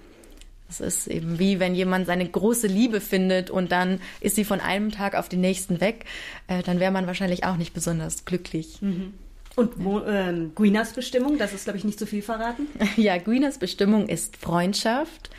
[0.68, 4.61] Es ist eben wie wenn jemand seine große Liebe findet und dann ist sie von
[4.61, 6.04] einem Tag auf den nächsten weg,
[6.46, 8.80] äh, dann wäre man wahrscheinlich auch nicht besonders glücklich.
[8.80, 9.14] Mhm.
[9.56, 12.66] Und wo, ähm, Guinas Bestimmung, das ist, glaube ich, nicht so viel verraten.
[12.96, 15.30] Ja, Guinas Bestimmung ist Freundschaft.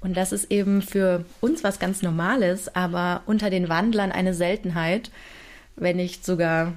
[0.00, 5.10] Und das ist eben für uns was ganz Normales, aber unter den Wandlern eine Seltenheit,
[5.76, 6.74] wenn nicht sogar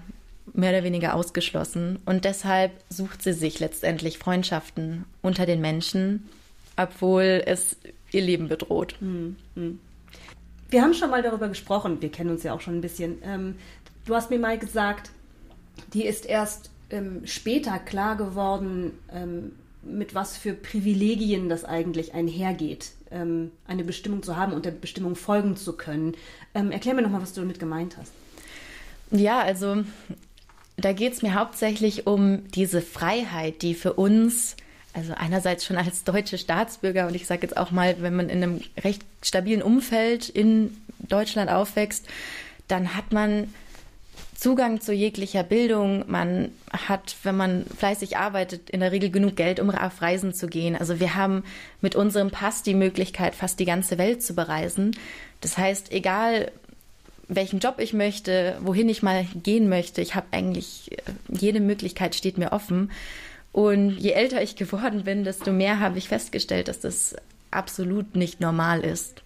[0.54, 2.00] mehr oder weniger ausgeschlossen.
[2.06, 6.30] Und deshalb sucht sie sich letztendlich Freundschaften unter den Menschen,
[6.78, 7.78] obwohl es
[8.12, 8.96] ihr Leben bedroht.
[9.00, 9.80] Hm, hm.
[10.70, 13.18] Wir haben schon mal darüber gesprochen, wir kennen uns ja auch schon ein bisschen.
[13.24, 13.56] Ähm,
[14.06, 15.12] du hast mir mal gesagt,
[15.94, 22.92] die ist erst ähm, später klar geworden, ähm, mit was für Privilegien das eigentlich einhergeht,
[23.10, 26.16] eine Bestimmung zu haben und der Bestimmung folgen zu können.
[26.54, 28.14] Erklär mir nochmal, was du damit gemeint hast.
[29.10, 29.84] Ja, also
[30.86, 34.56] da geht es mir hauptsächlich um diese Freiheit, die für uns,
[34.94, 38.44] also einerseits schon als deutsche Staatsbürger und ich sage jetzt auch mal, wenn man in
[38.44, 42.06] einem recht stabilen Umfeld in Deutschland aufwächst,
[42.68, 43.54] dann hat man
[44.42, 46.04] Zugang zu jeglicher Bildung.
[46.08, 50.48] Man hat, wenn man fleißig arbeitet, in der Regel genug Geld, um auf Reisen zu
[50.48, 50.76] gehen.
[50.76, 51.44] Also wir haben
[51.80, 54.96] mit unserem Pass die Möglichkeit, fast die ganze Welt zu bereisen.
[55.42, 56.52] Das heißt, egal
[57.36, 60.02] welchen Job ich möchte, wohin ich mal gehen möchte.
[60.02, 62.92] Ich habe eigentlich äh, jede Möglichkeit steht mir offen.
[63.54, 67.16] Und je älter ich geworden bin, desto mehr habe ich festgestellt, dass das
[67.50, 69.24] absolut nicht normal ist.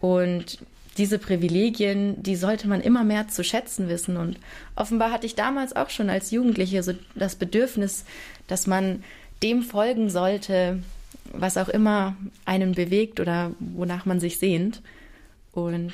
[0.00, 0.58] Und
[0.96, 4.16] diese Privilegien, die sollte man immer mehr zu schätzen wissen.
[4.16, 4.38] Und
[4.76, 8.04] offenbar hatte ich damals auch schon als Jugendliche so das Bedürfnis,
[8.48, 9.04] dass man
[9.42, 10.82] dem folgen sollte,
[11.32, 14.82] was auch immer einen bewegt oder wonach man sich sehnt.
[15.52, 15.92] Und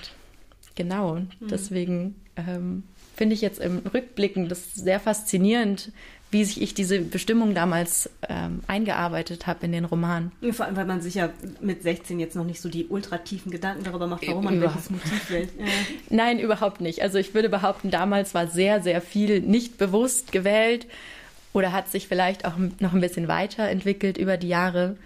[0.77, 1.29] Genau, mhm.
[1.41, 2.85] deswegen ähm,
[3.17, 5.91] finde ich jetzt im Rückblicken das sehr faszinierend,
[6.31, 10.33] wie sich ich diese Bestimmung damals ähm, eingearbeitet habe in den Roman.
[10.53, 13.85] Vor allem, weil man sich ja mit 16 jetzt noch nicht so die ultratiefen Gedanken
[13.85, 15.51] darüber macht, warum man Über welches Motiv wählt.
[15.59, 15.65] Ja.
[16.11, 17.03] Nein, überhaupt nicht.
[17.03, 20.87] Also ich würde behaupten, damals war sehr, sehr viel nicht bewusst gewählt
[21.53, 24.97] oder hat sich vielleicht auch noch ein bisschen weiterentwickelt über die Jahre.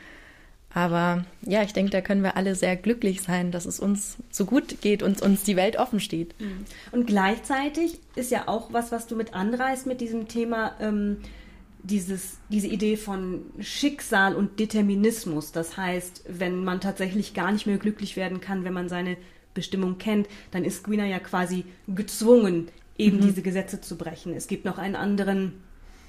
[0.72, 4.44] Aber ja, ich denke, da können wir alle sehr glücklich sein, dass es uns so
[4.44, 6.40] gut geht und uns die Welt offen steht.
[6.40, 6.64] Mhm.
[6.92, 11.18] Und gleichzeitig ist ja auch was, was du mit anreißt mit diesem Thema, ähm,
[11.82, 15.50] dieses, diese Idee von Schicksal und Determinismus.
[15.50, 19.16] Das heißt, wenn man tatsächlich gar nicht mehr glücklich werden kann, wenn man seine
[19.54, 23.22] Bestimmung kennt, dann ist Gwina ja quasi gezwungen, eben mhm.
[23.22, 24.34] diese Gesetze zu brechen.
[24.34, 25.54] Es gibt noch einen anderen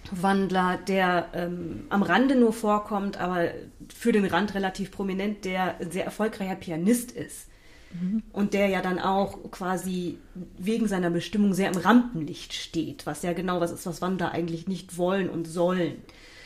[0.09, 3.51] Wandler, der ähm, am Rande nur vorkommt, aber
[3.93, 7.47] für den Rand relativ prominent, der ein sehr erfolgreicher Pianist ist.
[7.93, 8.23] Mhm.
[8.31, 10.17] Und der ja dann auch quasi
[10.57, 14.67] wegen seiner Bestimmung sehr im Rampenlicht steht, was ja genau was ist, was Wandler eigentlich
[14.67, 16.01] nicht wollen und sollen.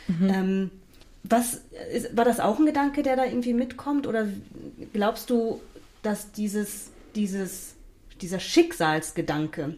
[0.07, 0.29] Mhm.
[0.29, 0.71] Ähm,
[1.23, 1.61] was
[1.93, 4.05] ist, war das auch ein Gedanke, der da irgendwie mitkommt?
[4.07, 4.27] Oder
[4.93, 5.61] glaubst du,
[6.03, 7.75] dass dieses, dieses,
[8.21, 9.77] dieser Schicksalsgedanke,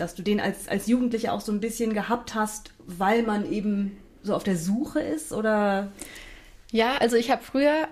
[0.00, 3.98] dass du den als, als Jugendlicher auch so ein bisschen gehabt hast, weil man eben
[4.22, 5.92] so auf der Suche ist oder?
[6.70, 7.88] Ja, also ich habe früher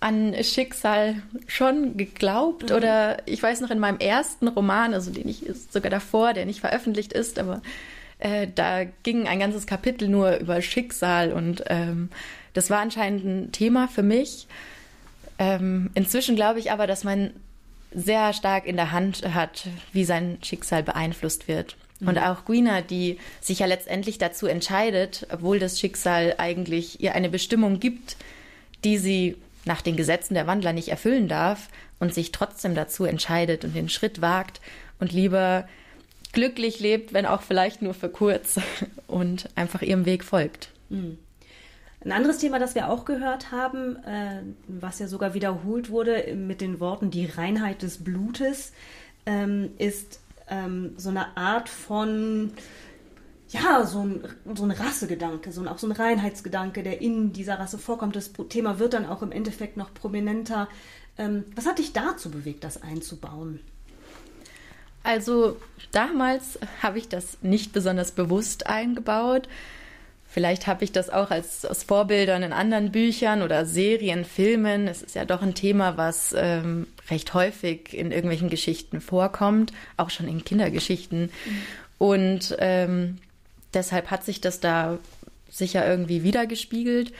[0.00, 2.76] an Schicksal schon geglaubt mhm.
[2.76, 6.60] oder ich weiß noch in meinem ersten Roman, also den ich sogar davor, der nicht
[6.60, 7.62] veröffentlicht ist, aber
[8.18, 12.10] äh, da ging ein ganzes Kapitel nur über Schicksal und ähm,
[12.52, 14.46] das war anscheinend ein Thema für mich.
[15.38, 17.30] Ähm, inzwischen glaube ich aber, dass man
[17.94, 21.76] sehr stark in der Hand hat, wie sein Schicksal beeinflusst wird.
[22.00, 22.08] Mhm.
[22.08, 27.28] Und auch Guina, die sich ja letztendlich dazu entscheidet, obwohl das Schicksal eigentlich ihr eine
[27.28, 28.16] Bestimmung gibt,
[28.84, 31.68] die sie nach den Gesetzen der Wandler nicht erfüllen darf
[31.98, 34.60] und sich trotzdem dazu entscheidet und den Schritt wagt
[34.98, 35.66] und lieber
[36.32, 38.60] glücklich lebt, wenn auch vielleicht nur für kurz
[39.06, 40.68] und einfach ihrem Weg folgt.
[40.90, 41.18] Mhm.
[42.04, 46.60] Ein anderes Thema, das wir auch gehört haben, äh, was ja sogar wiederholt wurde mit
[46.60, 48.72] den Worten die Reinheit des Blutes,
[49.24, 52.52] ähm, ist ähm, so eine Art von,
[53.48, 57.58] ja, so ein, so ein Rassegedanke, so ein, auch so ein Reinheitsgedanke, der in dieser
[57.58, 58.16] Rasse vorkommt.
[58.16, 60.68] Das Thema wird dann auch im Endeffekt noch prominenter.
[61.16, 63.60] Ähm, was hat dich dazu bewegt, das einzubauen?
[65.02, 65.56] Also
[65.92, 69.48] damals habe ich das nicht besonders bewusst eingebaut.
[70.34, 74.88] Vielleicht habe ich das auch als aus Vorbildern in anderen Büchern oder Serien, Filmen.
[74.88, 80.10] Es ist ja doch ein Thema, was ähm, recht häufig in irgendwelchen Geschichten vorkommt, auch
[80.10, 81.26] schon in Kindergeschichten.
[81.26, 81.62] Mhm.
[81.98, 83.18] Und ähm,
[83.74, 84.98] deshalb hat sich das da
[85.48, 87.12] sicher irgendwie wiedergespiegelt.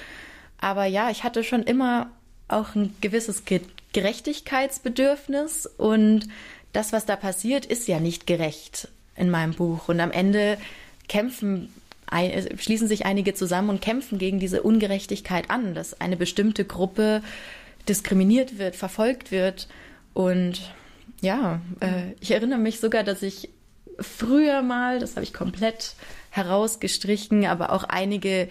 [0.59, 2.11] Aber ja, ich hatte schon immer
[2.49, 3.45] auch ein gewisses
[3.93, 6.27] Gerechtigkeitsbedürfnis und
[6.73, 9.89] das, was da passiert, ist ja nicht gerecht in meinem Buch.
[9.89, 10.59] Und am Ende
[11.07, 11.73] kämpfen
[12.15, 17.23] ein, schließen sich einige zusammen und kämpfen gegen diese Ungerechtigkeit an, dass eine bestimmte Gruppe
[17.89, 19.69] diskriminiert wird, verfolgt wird.
[20.15, 20.73] Und
[21.21, 23.51] ja, äh, ich erinnere mich sogar, dass ich
[23.99, 25.95] früher mal, das habe ich komplett
[26.31, 28.49] herausgestrichen, aber auch einige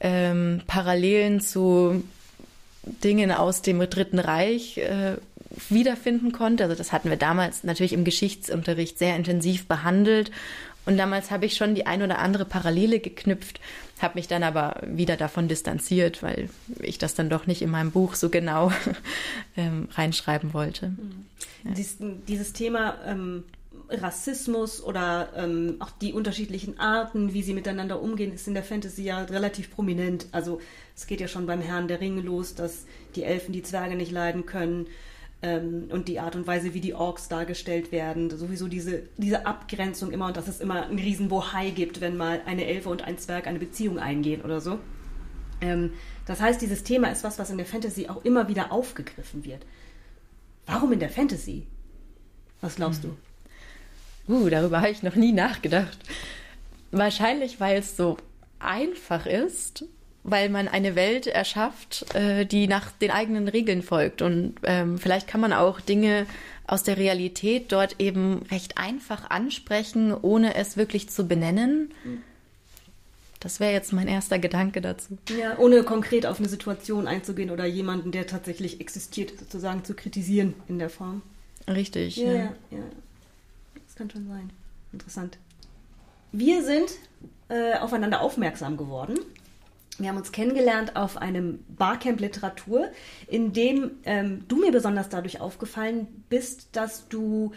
[0.00, 2.02] ähm, Parallelen zu
[2.82, 5.16] Dingen aus dem Dritten Reich äh,
[5.68, 6.64] wiederfinden konnte.
[6.64, 10.30] Also das hatten wir damals natürlich im Geschichtsunterricht sehr intensiv behandelt
[10.86, 13.60] und damals habe ich schon die ein oder andere Parallele geknüpft,
[14.00, 17.90] habe mich dann aber wieder davon distanziert, weil ich das dann doch nicht in meinem
[17.90, 18.70] Buch so genau
[19.56, 20.88] ähm, reinschreiben wollte.
[20.88, 21.26] Mhm.
[21.64, 21.70] Ja.
[21.72, 21.96] Dies,
[22.28, 23.44] dieses Thema ähm,
[23.88, 29.04] Rassismus oder ähm, auch die unterschiedlichen Arten, wie sie miteinander umgehen, ist in der Fantasy
[29.04, 30.26] ja relativ prominent.
[30.32, 30.60] Also
[30.94, 34.12] es geht ja schon beim Herrn der Ringe los, dass die Elfen die Zwerge nicht
[34.12, 34.86] leiden können
[35.44, 40.10] ähm, und die Art und Weise, wie die Orks dargestellt werden, sowieso diese, diese Abgrenzung
[40.10, 43.18] immer und dass es immer einen riesen Bohai gibt, wenn mal eine Elfe und ein
[43.18, 44.78] Zwerg eine Beziehung eingehen oder so.
[45.60, 45.92] Ähm,
[46.24, 49.66] das heißt, dieses Thema ist was, was in der Fantasy auch immer wieder aufgegriffen wird.
[50.64, 51.66] Warum in der Fantasy?
[52.62, 53.14] Was glaubst du?
[54.26, 55.98] Uh, darüber habe ich noch nie nachgedacht.
[56.90, 58.16] Wahrscheinlich, weil es so
[58.58, 59.84] einfach ist
[60.24, 64.22] weil man eine Welt erschafft, äh, die nach den eigenen Regeln folgt.
[64.22, 66.26] Und ähm, vielleicht kann man auch Dinge
[66.66, 71.92] aus der Realität dort eben recht einfach ansprechen, ohne es wirklich zu benennen.
[73.38, 75.18] Das wäre jetzt mein erster Gedanke dazu.
[75.38, 80.54] Ja, ohne konkret auf eine Situation einzugehen oder jemanden, der tatsächlich existiert, sozusagen zu kritisieren
[80.68, 81.20] in der Form.
[81.68, 82.16] Richtig.
[82.16, 82.78] Ja, ja, ja.
[83.86, 84.50] Das kann schon sein.
[84.94, 85.36] Interessant.
[86.32, 86.92] Wir sind
[87.50, 89.18] äh, aufeinander aufmerksam geworden
[89.98, 92.88] wir haben uns kennengelernt auf einem Barcamp Literatur,
[93.26, 97.52] in dem ähm, du mir besonders dadurch aufgefallen bist, dass du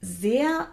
[0.00, 0.68] sehr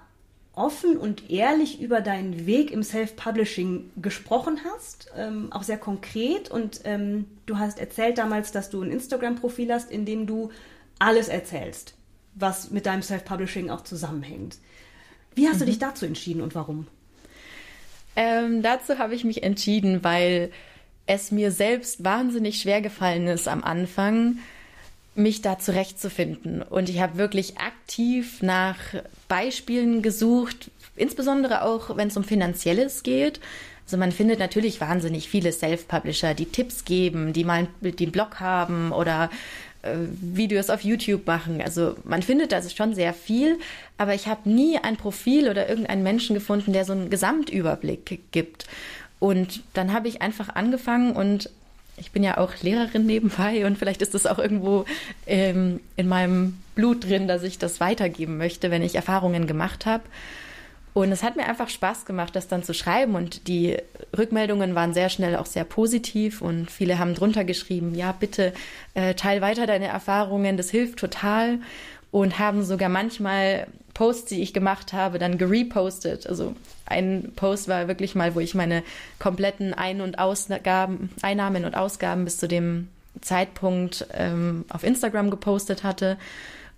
[0.54, 6.52] offen und ehrlich über deinen Weg im Self-Publishing gesprochen hast, ähm, auch sehr konkret.
[6.52, 10.52] Und ähm, du hast erzählt damals, dass du ein Instagram-Profil hast, in dem du
[11.00, 11.96] alles erzählst,
[12.36, 14.58] was mit deinem Self-Publishing auch zusammenhängt.
[15.34, 15.60] Wie hast mhm.
[15.60, 16.88] du dich dazu entschieden und warum?
[18.16, 20.52] Ähm, dazu habe ich mich entschieden, weil
[21.06, 24.40] es mir selbst wahnsinnig schwer gefallen ist am Anfang,
[25.16, 26.62] mich da zurechtzufinden.
[26.62, 28.78] Und ich habe wirklich aktiv nach
[29.28, 33.40] Beispielen gesucht, insbesondere auch, wenn es um Finanzielles geht.
[33.86, 38.94] Also man findet natürlich wahnsinnig viele Self-Publisher, die Tipps geben, die mal den Blog haben
[38.94, 39.30] oder
[39.84, 41.62] Videos auf YouTube machen.
[41.62, 43.58] Also man findet das schon sehr viel,
[43.98, 48.66] aber ich habe nie ein Profil oder irgendeinen Menschen gefunden, der so einen Gesamtüberblick gibt.
[49.20, 51.50] Und dann habe ich einfach angefangen und
[51.98, 54.86] ich bin ja auch Lehrerin nebenbei und vielleicht ist das auch irgendwo
[55.28, 60.04] ähm, in meinem Blut drin, dass ich das weitergeben möchte, wenn ich Erfahrungen gemacht habe.
[60.94, 63.16] Und es hat mir einfach Spaß gemacht, das dann zu schreiben.
[63.16, 63.78] Und die
[64.18, 66.42] Rückmeldungen waren sehr schnell auch sehr positiv.
[66.42, 68.54] Und viele haben drunter geschrieben, ja, bitte
[68.94, 71.60] äh, teil weiter deine Erfahrungen, das hilft total.
[72.12, 76.28] Und haben sogar manchmal Posts, die ich gemacht habe, dann gerepostet.
[76.28, 78.84] Also ein Post war wirklich mal, wo ich meine
[79.18, 82.90] kompletten Ein- und Ausgaben, Einnahmen und Ausgaben bis zu dem
[83.22, 86.18] Zeitpunkt ähm, auf Instagram gepostet hatte.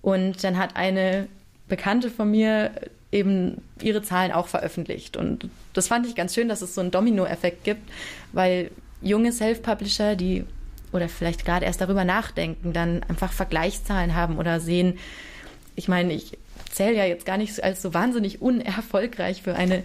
[0.04, 1.28] Und dann hat eine
[1.68, 2.72] Bekannte von mir
[3.14, 5.16] eben ihre Zahlen auch veröffentlicht.
[5.16, 7.90] Und das fand ich ganz schön, dass es so einen Domino-Effekt gibt,
[8.34, 10.44] weil junge Self-Publisher, die
[10.92, 15.00] oder vielleicht gerade erst darüber nachdenken, dann einfach Vergleichszahlen haben oder sehen,
[15.76, 16.38] ich meine, ich
[16.72, 19.84] zähle ja jetzt gar nicht als so wahnsinnig unerfolgreich für eine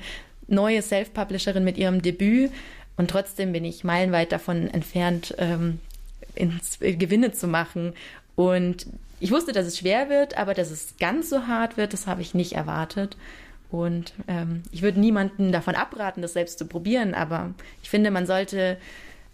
[0.48, 2.50] neue Self-Publisherin mit ihrem Debüt
[2.96, 5.80] und trotzdem bin ich meilenweit davon entfernt, ähm,
[6.34, 7.94] ins, äh, Gewinne zu machen.
[8.36, 8.86] Und
[9.20, 12.22] ich wusste, dass es schwer wird, aber dass es ganz so hart wird, das habe
[12.22, 13.16] ich nicht erwartet.
[13.70, 17.52] Und ähm, ich würde niemanden davon abraten, das selbst zu probieren, aber
[17.82, 18.78] ich finde, man sollte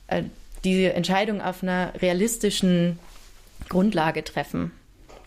[0.09, 0.24] äh,
[0.64, 2.99] die Entscheidung auf einer realistischen
[3.68, 4.72] Grundlage treffen.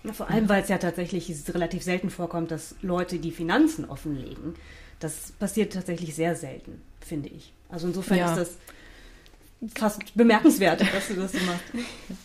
[0.04, 4.56] Ja, vor allem, weil es ja tatsächlich relativ selten vorkommt, dass Leute die Finanzen offenlegen.
[5.00, 7.54] Das passiert tatsächlich sehr selten, finde ich.
[7.70, 8.32] Also insofern Ja.
[8.32, 8.58] ist das
[9.76, 11.64] fast bemerkenswert, dass du das so machst.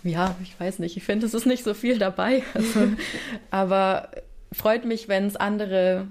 [0.05, 0.97] Ja, ich weiß nicht.
[0.97, 2.43] Ich finde, es ist nicht so viel dabei.
[2.55, 2.89] Also,
[3.51, 4.11] aber
[4.53, 6.07] freut mich, wenn es andere,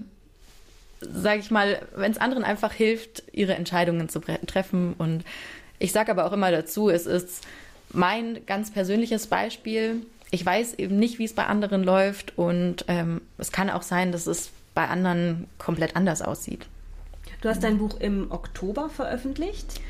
[0.99, 4.93] sage ich mal, wenn es anderen einfach hilft, ihre Entscheidungen zu treffen.
[4.97, 5.23] Und
[5.79, 7.43] ich sage aber auch immer dazu, es ist
[7.91, 10.01] mein ganz persönliches Beispiel.
[10.31, 12.37] Ich weiß eben nicht, wie es bei anderen läuft.
[12.37, 16.65] Und ähm, es kann auch sein, dass es bei anderen komplett anders aussieht.
[17.41, 19.81] Du hast dein Buch im Oktober veröffentlicht,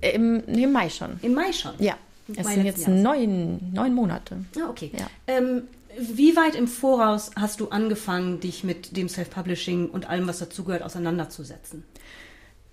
[0.00, 1.18] Im, nee, Mai schon.
[1.22, 1.72] im Mai schon.
[1.78, 1.94] Ja,
[2.26, 3.02] Mai es sind letzten jetzt Jahres.
[3.02, 4.44] neun, neun Monate.
[4.58, 4.90] Ah, okay.
[4.96, 5.06] Ja.
[5.26, 5.62] Ähm,
[5.98, 10.82] wie weit im Voraus hast du angefangen, dich mit dem Self-Publishing und allem, was dazugehört,
[10.82, 11.84] auseinanderzusetzen?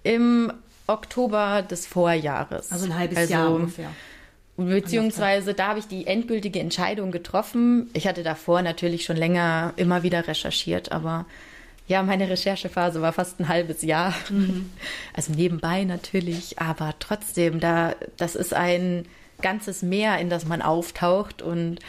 [0.04, 0.54] Im
[0.86, 2.72] Oktober des Vorjahres.
[2.72, 3.90] Also ein halbes Also, Jahr ungefähr.
[4.56, 7.90] Beziehungsweise da habe ich die endgültige Entscheidung getroffen.
[7.94, 11.26] Ich hatte davor natürlich schon länger immer wieder recherchiert, aber
[11.88, 14.14] ja, meine Recherchephase war fast ein halbes Jahr.
[15.14, 19.06] Also nebenbei natürlich, aber trotzdem, da, das ist ein
[19.42, 21.80] ganzes Meer, in das man auftaucht und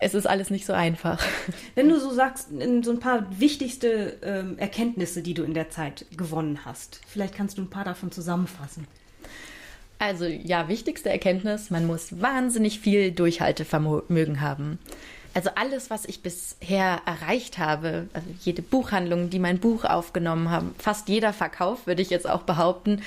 [0.00, 1.24] es ist alles nicht so einfach.
[1.76, 5.70] Wenn du so sagst, in so ein paar wichtigste ähm, Erkenntnisse, die du in der
[5.70, 8.86] Zeit gewonnen hast, vielleicht kannst du ein paar davon zusammenfassen.
[9.98, 14.78] Also ja, wichtigste Erkenntnis, man muss wahnsinnig viel Durchhaltevermögen haben.
[15.34, 20.74] Also alles, was ich bisher erreicht habe, also jede Buchhandlung, die mein Buch aufgenommen haben,
[20.78, 23.02] fast jeder Verkauf, würde ich jetzt auch behaupten,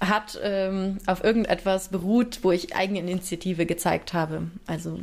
[0.00, 4.42] hat ähm, auf irgendetwas beruht, wo ich eigene Initiative gezeigt habe.
[4.66, 4.98] Also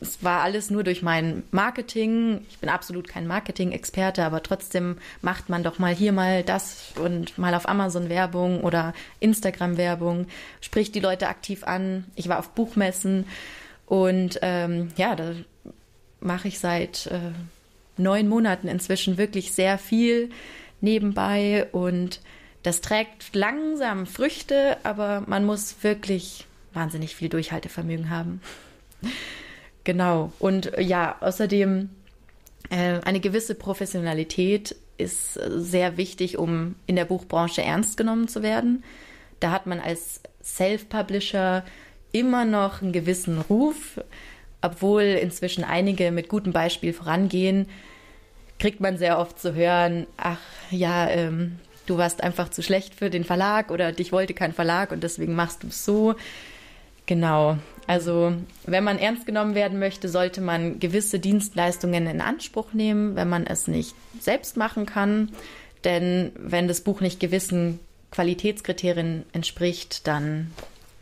[0.00, 2.44] es war alles nur durch mein Marketing.
[2.50, 7.38] Ich bin absolut kein Marketing-Experte, aber trotzdem macht man doch mal hier mal das und
[7.38, 10.26] mal auf Amazon Werbung oder Instagram Werbung,
[10.60, 12.04] spricht die Leute aktiv an.
[12.14, 13.24] Ich war auf Buchmessen
[13.86, 15.34] und ähm, ja, da
[16.20, 17.32] mache ich seit äh,
[17.96, 20.30] neun Monaten inzwischen wirklich sehr viel
[20.80, 22.20] nebenbei und
[22.62, 28.40] das trägt langsam Früchte, aber man muss wirklich wahnsinnig viel Durchhaltevermögen haben.
[29.84, 30.32] Genau.
[30.38, 31.90] Und äh, ja, außerdem
[32.70, 38.42] äh, eine gewisse Professionalität ist äh, sehr wichtig, um in der Buchbranche ernst genommen zu
[38.42, 38.82] werden.
[39.40, 41.64] Da hat man als Self-Publisher
[42.14, 44.00] immer noch einen gewissen Ruf,
[44.62, 47.66] obwohl inzwischen einige mit gutem Beispiel vorangehen,
[48.58, 50.38] kriegt man sehr oft zu hören, ach
[50.70, 54.92] ja, ähm, du warst einfach zu schlecht für den Verlag oder dich wollte kein Verlag
[54.92, 56.14] und deswegen machst du es so.
[57.06, 57.58] Genau.
[57.86, 58.32] Also,
[58.64, 63.46] wenn man ernst genommen werden möchte, sollte man gewisse Dienstleistungen in Anspruch nehmen, wenn man
[63.46, 65.30] es nicht selbst machen kann.
[65.82, 70.52] Denn wenn das Buch nicht gewissen Qualitätskriterien entspricht, dann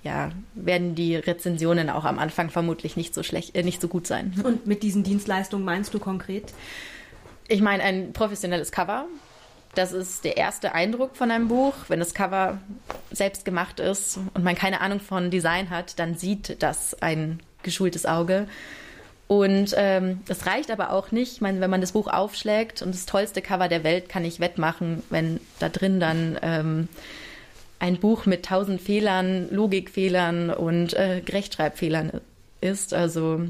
[0.03, 4.07] ja, werden die Rezensionen auch am Anfang vermutlich nicht so schlecht, äh, nicht so gut
[4.07, 4.35] sein.
[4.43, 6.53] Und mit diesen Dienstleistungen meinst du konkret?
[7.49, 9.07] Ich meine, ein professionelles Cover.
[9.75, 11.75] Das ist der erste Eindruck von einem Buch.
[11.89, 12.59] Wenn das Cover
[13.11, 18.05] selbst gemacht ist und man keine Ahnung von Design hat, dann sieht das ein geschultes
[18.05, 18.49] Auge.
[19.29, 21.33] Und ähm, das reicht aber auch nicht.
[21.33, 24.41] Ich meine, wenn man das Buch aufschlägt und das tollste Cover der Welt kann ich
[24.41, 26.89] wettmachen, wenn da drin dann ähm,
[27.83, 32.21] ein Buch mit tausend Fehlern, Logikfehlern und äh, Rechtschreibfehlern
[32.61, 32.95] ist.
[32.95, 33.41] Also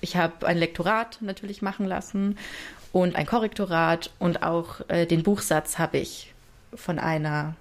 [0.00, 2.36] ich habe ein Lektorat natürlich machen lassen
[2.92, 6.34] und ein Korrektorat und auch äh, den Buchsatz habe ich
[6.74, 7.54] von einer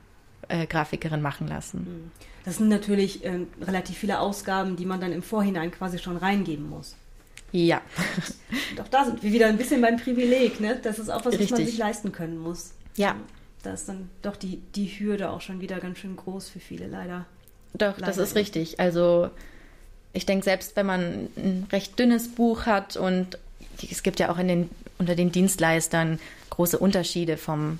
[0.48, 2.12] äh, Grafikerin machen lassen.
[2.46, 6.68] Das sind natürlich ähm, relativ viele Ausgaben, die man dann im Vorhinein quasi schon reingeben
[6.68, 6.96] muss.
[7.52, 7.82] Ja,
[8.82, 10.80] auch da sind wir wieder ein bisschen beim Privileg, ne?
[10.82, 12.72] Das ist auch was, was man sich leisten können muss.
[12.96, 13.16] ja,
[13.64, 16.88] Da ist dann doch die, die Hürde auch schon wieder ganz schön groß für viele,
[16.88, 17.26] leider.
[17.74, 18.40] doch, das Leider ist ja.
[18.40, 18.80] richtig.
[18.80, 19.30] Also
[20.14, 23.38] ich denke, selbst wenn man ein recht dünnes Buch hat und
[23.90, 27.80] es gibt ja auch in den, unter den Dienstleistern große Unterschiede vom,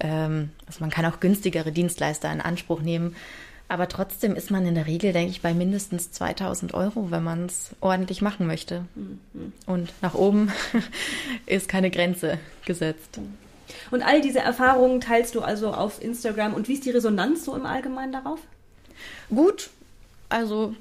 [0.00, 3.14] ähm, also man kann auch günstigere Dienstleister in Anspruch nehmen.
[3.68, 7.46] Aber trotzdem ist man in der Regel, denke ich, bei mindestens 2000 Euro, wenn man
[7.46, 8.84] es ordentlich machen möchte.
[9.64, 10.52] Und nach oben
[11.46, 13.18] ist keine Grenze gesetzt.
[13.90, 16.54] Und all diese Erfahrungen teilst du also auf Instagram.
[16.54, 18.40] Und wie ist die Resonanz so im Allgemeinen darauf?
[19.28, 19.70] Gut,
[20.28, 20.74] also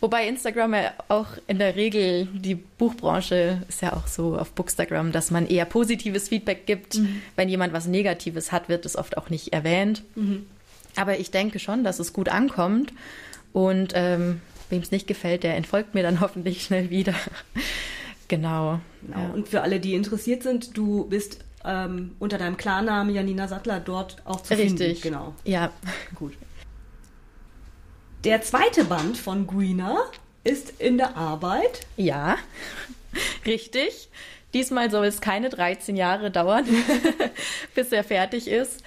[0.00, 5.12] wobei Instagram ja auch in der Regel die Buchbranche ist ja auch so auf Bookstagram,
[5.12, 6.98] dass man eher positives Feedback gibt.
[7.36, 10.02] Wenn jemand was Negatives hat, wird es oft auch nicht erwähnt.
[10.96, 12.92] Aber ich denke schon, dass es gut ankommt
[13.52, 17.14] und ähm, wem es nicht gefällt, der entfolgt mir dann hoffentlich schnell wieder.
[18.28, 18.80] genau.
[19.02, 19.18] Genau.
[19.18, 19.30] Ja.
[19.30, 24.16] Und für alle, die interessiert sind, du bist ähm, unter deinem Klarnamen Janina Sattler dort
[24.24, 24.78] auch zu finden.
[24.78, 25.02] Richtig.
[25.02, 25.34] Genau.
[25.44, 25.70] Ja.
[26.14, 26.34] Gut.
[28.24, 30.04] Der zweite Band von Greener
[30.44, 31.86] ist in der Arbeit.
[31.96, 32.36] Ja,
[33.46, 34.08] richtig.
[34.52, 36.66] Diesmal soll es keine 13 Jahre dauern,
[37.74, 38.82] bis er fertig ist.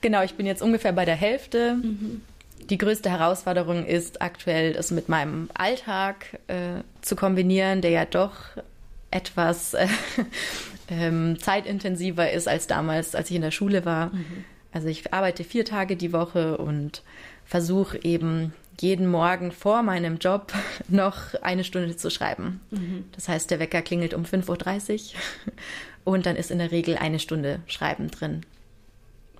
[0.00, 1.76] Genau, ich bin jetzt ungefähr bei der Hälfte.
[1.76, 2.22] Mhm.
[2.68, 8.32] Die größte Herausforderung ist aktuell, das mit meinem Alltag äh, zu kombinieren, der ja doch
[9.10, 9.86] etwas äh,
[10.88, 14.06] ähm, zeitintensiver ist als damals, als ich in der Schule war.
[14.06, 14.44] Mhm.
[14.72, 17.02] Also ich arbeite vier Tage die Woche und
[17.44, 20.52] versuche eben jeden Morgen vor meinem Job
[20.88, 22.60] noch eine Stunde zu schreiben.
[22.70, 23.04] Mhm.
[23.12, 25.20] Das heißt, der Wecker klingelt um 5.30 Uhr
[26.12, 28.42] und dann ist in der Regel eine Stunde Schreiben drin.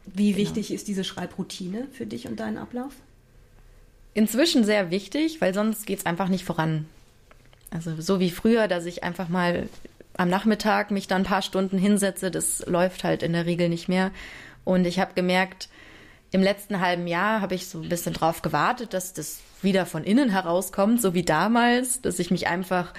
[0.06, 0.42] Wie genau.
[0.42, 2.92] wichtig ist diese Schreibroutine für dich und deinen Ablauf?
[4.12, 6.86] Inzwischen sehr wichtig, weil sonst geht es einfach nicht voran.
[7.70, 9.68] Also so wie früher, dass ich einfach mal
[10.16, 13.88] am Nachmittag mich dann ein paar Stunden hinsetze, das läuft halt in der Regel nicht
[13.88, 14.10] mehr.
[14.64, 15.68] Und ich habe gemerkt,
[16.30, 20.04] im letzten halben Jahr habe ich so ein bisschen drauf gewartet, dass das wieder von
[20.04, 22.92] innen herauskommt, so wie damals, dass ich mich einfach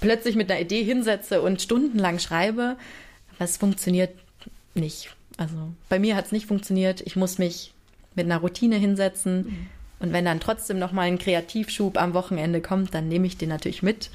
[0.00, 2.76] plötzlich mit einer Idee hinsetze und stundenlang schreibe.
[3.34, 4.14] Aber es funktioniert
[4.74, 5.14] nicht.
[5.36, 5.54] Also
[5.88, 7.00] bei mir hat es nicht funktioniert.
[7.02, 7.72] Ich muss mich
[8.14, 9.36] mit einer Routine hinsetzen.
[9.36, 9.66] Mhm.
[9.98, 13.48] Und wenn dann trotzdem noch mal ein Kreativschub am Wochenende kommt, dann nehme ich den
[13.48, 14.10] natürlich mit.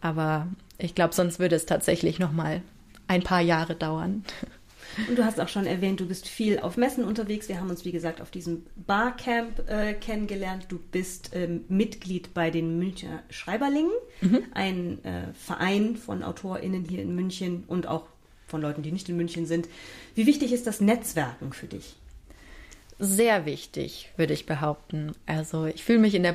[0.00, 0.46] Aber
[0.82, 2.62] ich glaube, sonst würde es tatsächlich noch mal
[3.06, 4.24] ein paar Jahre dauern.
[5.08, 7.48] Und du hast auch schon erwähnt, du bist viel auf Messen unterwegs.
[7.48, 10.66] Wir haben uns, wie gesagt, auf diesem Barcamp äh, kennengelernt.
[10.68, 14.42] Du bist ähm, Mitglied bei den Münchner Schreiberlingen, mhm.
[14.52, 18.04] ein äh, Verein von AutorInnen hier in München und auch
[18.46, 19.66] von Leuten, die nicht in München sind.
[20.14, 21.96] Wie wichtig ist das Netzwerken für dich?
[22.98, 25.12] Sehr wichtig, würde ich behaupten.
[25.24, 26.32] Also ich fühle mich in der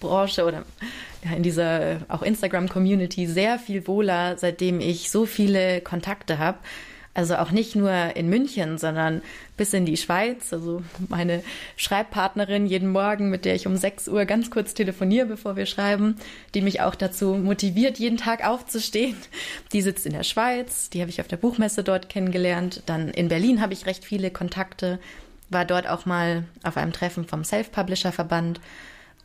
[0.00, 0.64] Buchbranche oder
[1.36, 6.58] in dieser auch Instagram-Community sehr viel wohler, seitdem ich so viele Kontakte habe.
[7.12, 9.20] Also auch nicht nur in München, sondern
[9.56, 10.52] bis in die Schweiz.
[10.52, 11.42] Also meine
[11.76, 16.16] Schreibpartnerin jeden Morgen, mit der ich um 6 Uhr ganz kurz telefoniere, bevor wir schreiben,
[16.54, 19.16] die mich auch dazu motiviert, jeden Tag aufzustehen.
[19.72, 22.84] Die sitzt in der Schweiz, die habe ich auf der Buchmesse dort kennengelernt.
[22.86, 25.00] Dann in Berlin habe ich recht viele Kontakte,
[25.50, 28.60] war dort auch mal auf einem Treffen vom Self-Publisher-Verband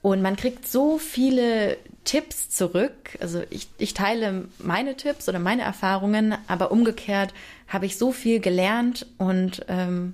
[0.06, 3.18] und man kriegt so viele Tipps zurück.
[3.20, 7.34] Also ich, ich teile meine Tipps oder meine Erfahrungen, aber umgekehrt
[7.68, 10.14] habe ich so viel gelernt und ähm,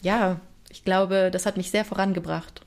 [0.00, 2.62] ja, ich glaube, das hat mich sehr vorangebracht.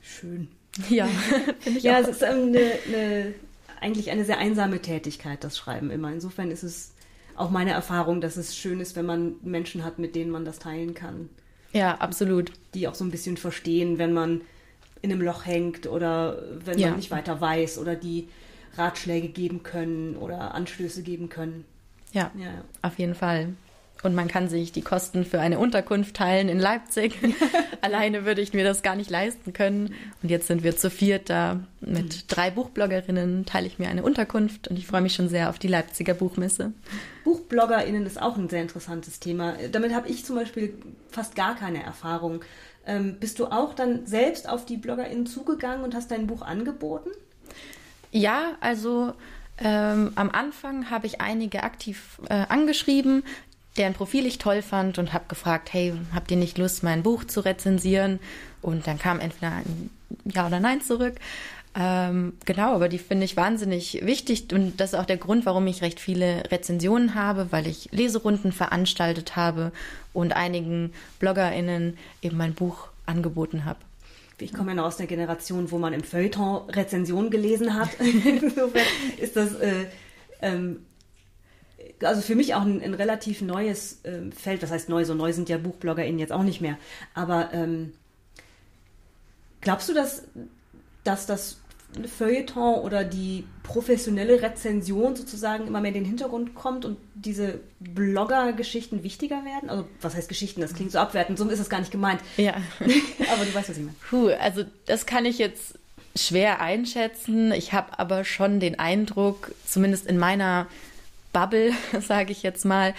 [0.00, 0.46] Schön.
[0.88, 1.06] Ja,
[1.58, 2.02] finde ich ja, auch.
[2.02, 3.34] es ist eine, eine,
[3.80, 6.12] eigentlich eine sehr einsame Tätigkeit, das Schreiben immer.
[6.12, 6.92] Insofern ist es
[7.34, 10.60] auch meine Erfahrung, dass es schön ist, wenn man Menschen hat, mit denen man das
[10.60, 11.30] teilen kann.
[11.72, 12.52] Ja, absolut.
[12.74, 14.42] Die auch so ein bisschen verstehen, wenn man
[15.02, 16.88] in einem Loch hängt oder wenn ja.
[16.88, 18.28] man nicht weiter weiß oder die
[18.76, 21.64] Ratschläge geben können oder Anstöße geben können.
[22.12, 22.50] Ja, ja,
[22.82, 23.54] auf jeden Fall.
[24.02, 27.18] Und man kann sich die Kosten für eine Unterkunft teilen in Leipzig.
[27.80, 29.94] Alleine würde ich mir das gar nicht leisten können.
[30.22, 31.60] Und jetzt sind wir zu viert da.
[31.80, 32.22] Mit mhm.
[32.28, 35.68] drei Buchbloggerinnen teile ich mir eine Unterkunft und ich freue mich schon sehr auf die
[35.68, 36.72] Leipziger Buchmesse.
[37.24, 39.54] BuchbloggerInnen ist auch ein sehr interessantes Thema.
[39.72, 40.74] Damit habe ich zum Beispiel
[41.10, 42.42] fast gar keine Erfahrung.
[42.86, 47.10] Ähm, bist du auch dann selbst auf die BloggerInnen zugegangen und hast dein Buch angeboten?
[48.12, 49.12] Ja, also
[49.58, 53.24] ähm, am Anfang habe ich einige aktiv äh, angeschrieben,
[53.76, 57.24] deren Profil ich toll fand und habe gefragt, hey, habt ihr nicht Lust, mein Buch
[57.24, 58.20] zu rezensieren?
[58.62, 59.90] Und dann kam entweder ein
[60.24, 61.16] Ja oder Nein zurück.
[61.78, 65.66] Ähm, genau, aber die finde ich wahnsinnig wichtig und das ist auch der Grund, warum
[65.66, 69.72] ich recht viele Rezensionen habe, weil ich Leserunden veranstaltet habe
[70.16, 73.78] und einigen BloggerInnen eben mein Buch angeboten habe.
[74.38, 77.88] Ich komme ja noch aus der Generation, wo man im Feuilleton Rezensionen gelesen hat.
[78.00, 78.82] Insofern
[79.18, 79.86] ist das äh,
[80.42, 80.80] ähm,
[82.02, 84.62] also für mich auch ein, ein relativ neues ähm, Feld.
[84.62, 85.04] Was heißt neu?
[85.04, 86.76] So neu sind ja BuchbloggerInnen jetzt auch nicht mehr.
[87.14, 87.92] Aber ähm,
[89.60, 90.24] glaubst du, dass,
[91.04, 91.58] dass das
[92.04, 99.02] Feuilleton oder die professionelle Rezension sozusagen immer mehr in den Hintergrund kommt und diese Blogger-Geschichten
[99.02, 99.70] wichtiger werden?
[99.70, 100.60] Also, was heißt Geschichten?
[100.60, 102.20] Das klingt so abwertend, so ist es gar nicht gemeint.
[102.36, 102.54] Ja.
[102.80, 103.96] aber du weißt, was ich meine.
[104.08, 105.74] Puh, also das kann ich jetzt
[106.16, 107.52] schwer einschätzen.
[107.52, 110.66] Ich habe aber schon den Eindruck, zumindest in meiner
[111.32, 112.94] Bubble, sage ich jetzt mal,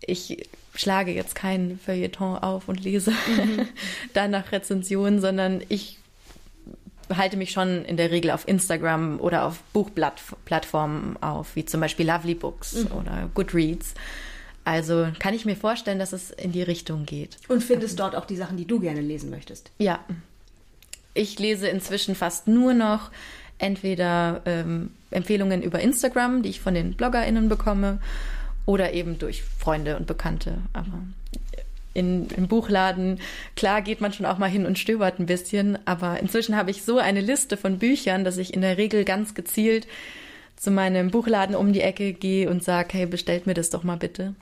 [0.00, 3.68] ich schlage jetzt kein Feuilleton auf und lese mhm.
[4.14, 5.97] danach Rezensionen, sondern ich
[7.14, 12.06] halte mich schon in der Regel auf Instagram oder auf Buchplattformen auf, wie zum Beispiel
[12.06, 12.92] Lovely Books mhm.
[12.92, 13.94] oder Goodreads.
[14.64, 17.38] Also kann ich mir vorstellen, dass es in die Richtung geht.
[17.48, 19.70] Und findest dort auch die Sachen, die du gerne lesen möchtest?
[19.78, 20.00] Ja.
[21.14, 23.10] Ich lese inzwischen fast nur noch
[23.56, 27.98] entweder ähm, Empfehlungen über Instagram, die ich von den BloggerInnen bekomme,
[28.66, 30.58] oder eben durch Freunde und Bekannte.
[30.74, 31.00] Aber
[31.98, 33.20] in, im Buchladen.
[33.56, 36.84] Klar geht man schon auch mal hin und stöbert ein bisschen, aber inzwischen habe ich
[36.84, 39.86] so eine Liste von Büchern, dass ich in der Regel ganz gezielt
[40.56, 43.96] zu meinem Buchladen um die Ecke gehe und sage, hey, bestellt mir das doch mal
[43.96, 44.34] bitte.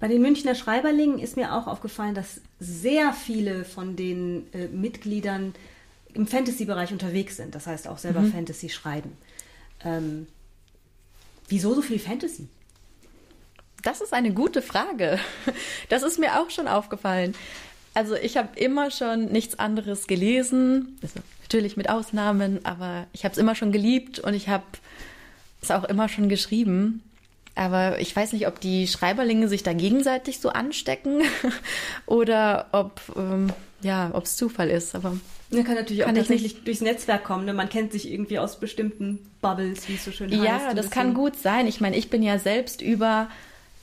[0.00, 5.54] Bei den Münchner Schreiberlingen ist mir auch aufgefallen, dass sehr viele von den äh, Mitgliedern
[6.14, 7.54] im Fantasy-Bereich unterwegs sind.
[7.54, 8.32] Das heißt auch selber mhm.
[8.32, 9.12] Fantasy schreiben.
[9.84, 10.26] Ähm,
[11.48, 12.48] wieso so viel Fantasy?
[13.82, 15.18] Das ist eine gute Frage.
[15.88, 17.34] Das ist mir auch schon aufgefallen.
[17.94, 20.98] Also ich habe immer schon nichts anderes gelesen.
[21.02, 24.64] Also natürlich mit Ausnahmen, aber ich habe es immer schon geliebt und ich habe
[25.62, 27.02] es auch immer schon geschrieben.
[27.54, 31.22] Aber ich weiß nicht, ob die Schreiberlinge sich da gegenseitig so anstecken
[32.06, 34.94] oder ob ähm, ja, ob es Zufall ist.
[34.94, 35.16] Aber
[35.50, 36.66] ja, kann natürlich kann auch tatsächlich nicht.
[36.66, 37.46] durchs Netzwerk kommen.
[37.46, 37.54] Ne?
[37.54, 40.42] Man kennt sich irgendwie aus bestimmten Bubbles, wie es so schön heißt.
[40.42, 41.66] Ja, das kann gut sein.
[41.66, 43.28] Ich meine, ich bin ja selbst über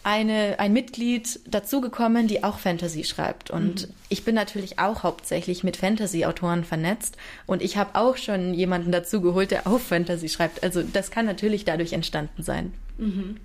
[0.05, 3.49] eine, ein Mitglied dazugekommen, die auch Fantasy schreibt.
[3.49, 3.93] Und mhm.
[4.07, 7.17] ich bin natürlich auch hauptsächlich mit Fantasy-Autoren vernetzt.
[7.47, 10.63] Und ich habe auch schon jemanden dazugeholt, der auch Fantasy schreibt.
[10.63, 12.71] Also das kann natürlich dadurch entstanden sein.
[12.99, 13.37] Mhm.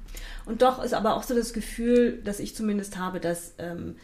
[0.45, 3.97] Und doch ist aber auch so das Gefühl, dass ich zumindest habe, dass ähm,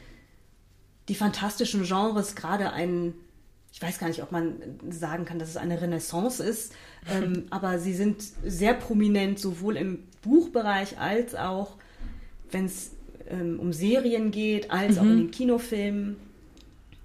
[1.10, 3.12] die fantastischen Genres gerade ein,
[3.70, 4.54] ich weiß gar nicht, ob man
[4.88, 6.72] sagen kann, dass es eine Renaissance ist,
[7.12, 11.76] ähm, aber sie sind sehr prominent sowohl im Buchbereich als auch
[12.50, 12.92] wenn es
[13.28, 14.98] ähm, um Serien geht, als mhm.
[14.98, 16.16] auch in den Kinofilmen.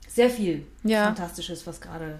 [0.07, 1.05] Sehr viel ja.
[1.05, 2.19] Fantastisches, was gerade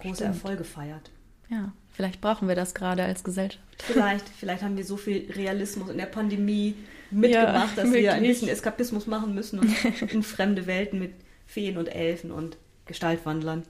[0.00, 0.34] große Stimmt.
[0.34, 1.10] Erfolge feiert.
[1.48, 3.64] Ja, vielleicht brauchen wir das gerade als Gesellschaft.
[3.78, 6.74] Vielleicht, vielleicht haben wir so viel Realismus in der Pandemie
[7.10, 9.74] mitgemacht, ja, dass wir ein bisschen Eskapismus machen müssen und
[10.12, 11.12] in fremde Welten mit
[11.46, 13.62] Feen und Elfen und Gestaltwandlern.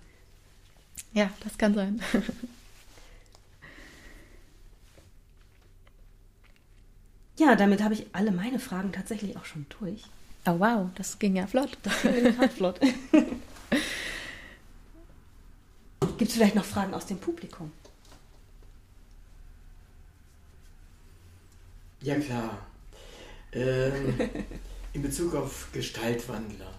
[1.13, 2.01] Ja, das kann sein.
[7.39, 10.03] Ja, damit habe ich alle meine Fragen tatsächlich auch schon durch.
[10.45, 11.79] Oh wow, das ging ja flott.
[11.85, 12.81] Das ging in flott.
[16.19, 17.71] Gibt es vielleicht noch Fragen aus dem Publikum?
[22.01, 22.59] Ja klar.
[23.53, 24.19] Ähm,
[24.93, 26.75] in Bezug auf Gestaltwandler.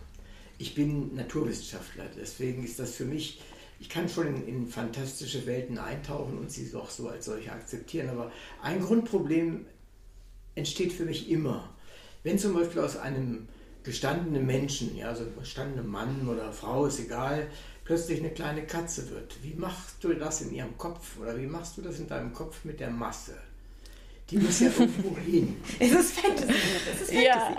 [0.57, 3.41] Ich bin Naturwissenschaftler, deswegen ist das für mich,
[3.79, 8.09] ich kann schon in, in fantastische Welten eintauchen und sie auch so als solche akzeptieren,
[8.09, 8.29] aber
[8.61, 9.65] ein Grundproblem
[10.55, 11.69] entsteht für mich immer.
[12.23, 13.47] Wenn zum Beispiel aus einem
[13.83, 17.47] gestandenen Menschen, ja, also gestandenen Mann oder Frau, ist egal,
[17.85, 19.35] plötzlich eine kleine Katze wird.
[19.41, 22.63] Wie machst du das in ihrem Kopf oder wie machst du das in deinem Kopf
[22.65, 23.35] mit der Masse?
[24.29, 25.55] Die muss ja irgendwo hin.
[25.79, 26.53] Es ist Fantasy.
[26.53, 27.25] Es ist Fantasy.
[27.25, 27.57] Ja.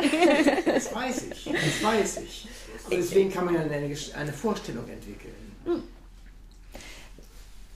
[0.65, 1.45] Das weiß ich.
[1.45, 2.49] Das weiß ich.
[2.85, 5.35] Und deswegen kann man ja eine, eine Vorstellung entwickeln.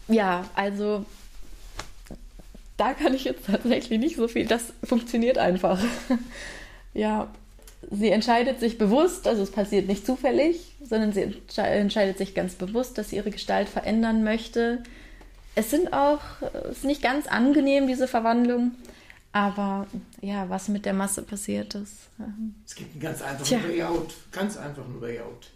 [0.06, 1.04] Ja, also
[2.76, 4.46] da kann ich jetzt tatsächlich nicht so viel.
[4.46, 5.80] Das funktioniert einfach.
[6.94, 7.28] ja,
[7.90, 12.98] sie entscheidet sich bewusst, also es passiert nicht zufällig, sondern sie entscheidet sich ganz bewusst,
[12.98, 14.82] dass sie ihre Gestalt verändern möchte.
[15.54, 16.20] Es sind auch,
[16.70, 18.72] es ist nicht ganz angenehm, diese Verwandlung.
[19.32, 19.88] Aber
[20.20, 22.08] ja, was mit der Masse passiert ist.
[22.20, 25.50] Ähm, es gibt einen ganz einfachen Layout, ganz einfachen Layout.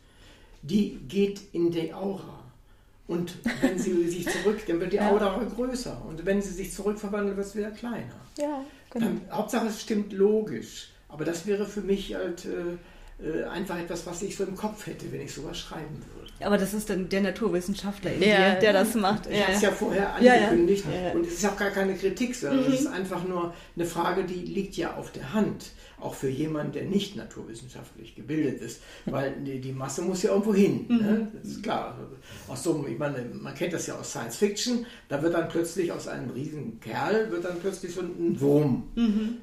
[0.63, 2.41] Die geht in die Aura.
[3.09, 5.11] Und wenn sie sich zurück, dann wird die ja.
[5.11, 6.01] Aura größer.
[6.07, 8.21] Und wenn sie sich zurückverwandelt, wird es wieder kleiner.
[8.39, 9.07] Ja, genau.
[9.07, 10.91] Dann, Hauptsache, es stimmt logisch.
[11.09, 14.87] Aber das wäre für mich halt äh, äh, einfach etwas, was ich so im Kopf
[14.87, 16.31] hätte, wenn ich sowas schreiben würde.
[16.41, 19.27] Aber das ist dann der Naturwissenschaftler in ja, dir, der das macht.
[19.27, 19.45] Ich ja.
[19.45, 20.85] habe es ja vorher angekündigt.
[21.15, 22.73] Und es ist auch gar keine Kritik, sondern mhm.
[22.73, 26.73] es ist einfach nur eine Frage, die liegt ja auf der Hand auch für jemanden,
[26.73, 30.87] der nicht naturwissenschaftlich gebildet ist, weil die, die Masse muss ja irgendwo hin.
[30.89, 30.97] Ne?
[30.97, 31.39] Mhm.
[31.39, 31.99] Das ist klar.
[32.47, 35.91] Aus so, ich meine, man kennt das ja aus Science Fiction, da wird dann plötzlich
[35.93, 38.85] aus einem riesen Kerl wird dann plötzlich so ein Wurm.
[38.95, 39.39] Mhm.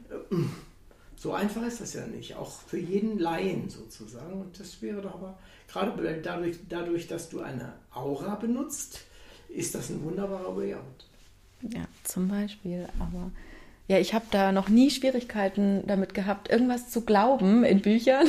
[1.18, 4.42] So einfach ist das ja nicht, auch für jeden Laien sozusagen.
[4.42, 5.38] Und das wäre doch aber,
[5.68, 9.02] gerade dadurch, dadurch dass du eine Aura benutzt,
[9.50, 11.08] ist das ein wunderbarer Layout.
[11.62, 13.32] Ja, zum Beispiel, aber
[13.88, 18.28] ja, ich habe da noch nie Schwierigkeiten damit gehabt, irgendwas zu glauben in Büchern.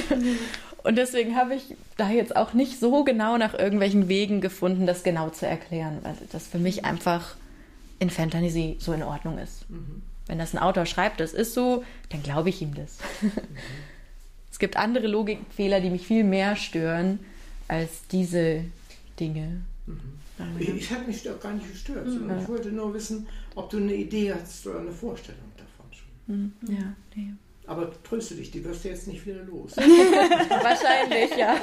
[0.82, 5.02] Und deswegen habe ich da jetzt auch nicht so genau nach irgendwelchen Wegen gefunden, das
[5.02, 7.34] genau zu erklären, weil das für mich einfach
[7.98, 9.68] in Fantasy so in Ordnung ist.
[9.70, 10.02] Mhm.
[10.26, 12.98] Wenn das ein Autor schreibt, das ist so, dann glaube ich ihm das.
[13.20, 13.32] Mhm.
[14.50, 17.18] es gibt andere Logikfehler, die mich viel mehr stören
[17.66, 18.64] als diese
[19.18, 19.62] Dinge.
[19.87, 20.16] Mhm.
[20.59, 24.34] Ich, habe mich gar nicht gestört, sondern ich wollte nur wissen, ob du eine Idee
[24.34, 26.09] hast oder eine Vorstellung davon schon.
[26.26, 26.53] Mhm.
[26.68, 27.32] Ja, nee.
[27.66, 29.76] Aber tröste dich, die wirst du jetzt nicht wieder los.
[29.76, 31.57] Wahrscheinlich, ja.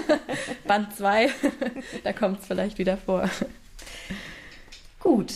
[0.68, 1.30] Band 2,
[2.04, 3.30] da kommt es vielleicht wieder vor.
[5.00, 5.34] Gut,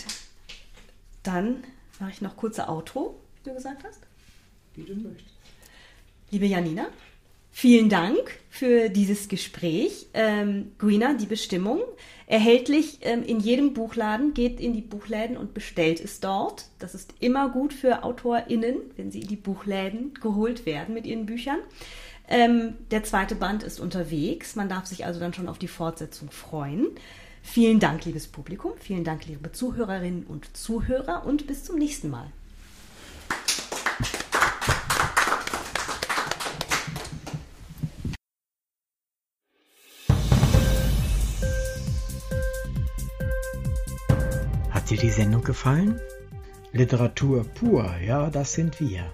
[1.23, 1.63] dann
[1.99, 4.01] mache ich noch kurze Outro, wie du gesagt hast.
[4.75, 5.35] Wie du möchtest.
[6.31, 6.87] Liebe Janina,
[7.59, 10.05] Vielen Dank für dieses Gespräch.
[10.13, 11.81] Ähm, Greener, die Bestimmung.
[12.27, 16.65] Erhältlich ähm, in jedem Buchladen, geht in die Buchläden und bestellt es dort.
[16.77, 21.25] Das ist immer gut für AutorInnen, wenn sie in die Buchläden geholt werden mit ihren
[21.25, 21.57] Büchern.
[22.27, 24.55] Ähm, der zweite Band ist unterwegs.
[24.55, 26.89] Man darf sich also dann schon auf die Fortsetzung freuen.
[27.41, 28.73] Vielen Dank, liebes Publikum.
[28.77, 31.25] Vielen Dank, liebe Zuhörerinnen und Zuhörer.
[31.25, 32.31] Und bis zum nächsten Mal.
[45.07, 46.01] Die Sendung gefallen?
[46.73, 49.09] Literatur pur, ja, das sind wir.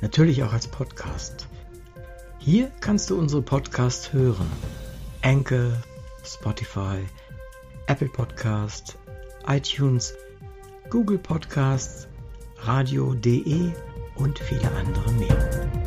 [0.00, 1.48] Natürlich auch als Podcast.
[2.38, 4.46] Hier kannst du unsere Podcasts hören.
[5.20, 5.72] Anchor,
[6.24, 6.98] Spotify,
[7.88, 8.96] Apple Podcast,
[9.48, 10.14] iTunes,
[10.90, 12.06] Google Podcasts,
[12.58, 13.72] radio.de
[14.14, 15.83] und viele andere mehr.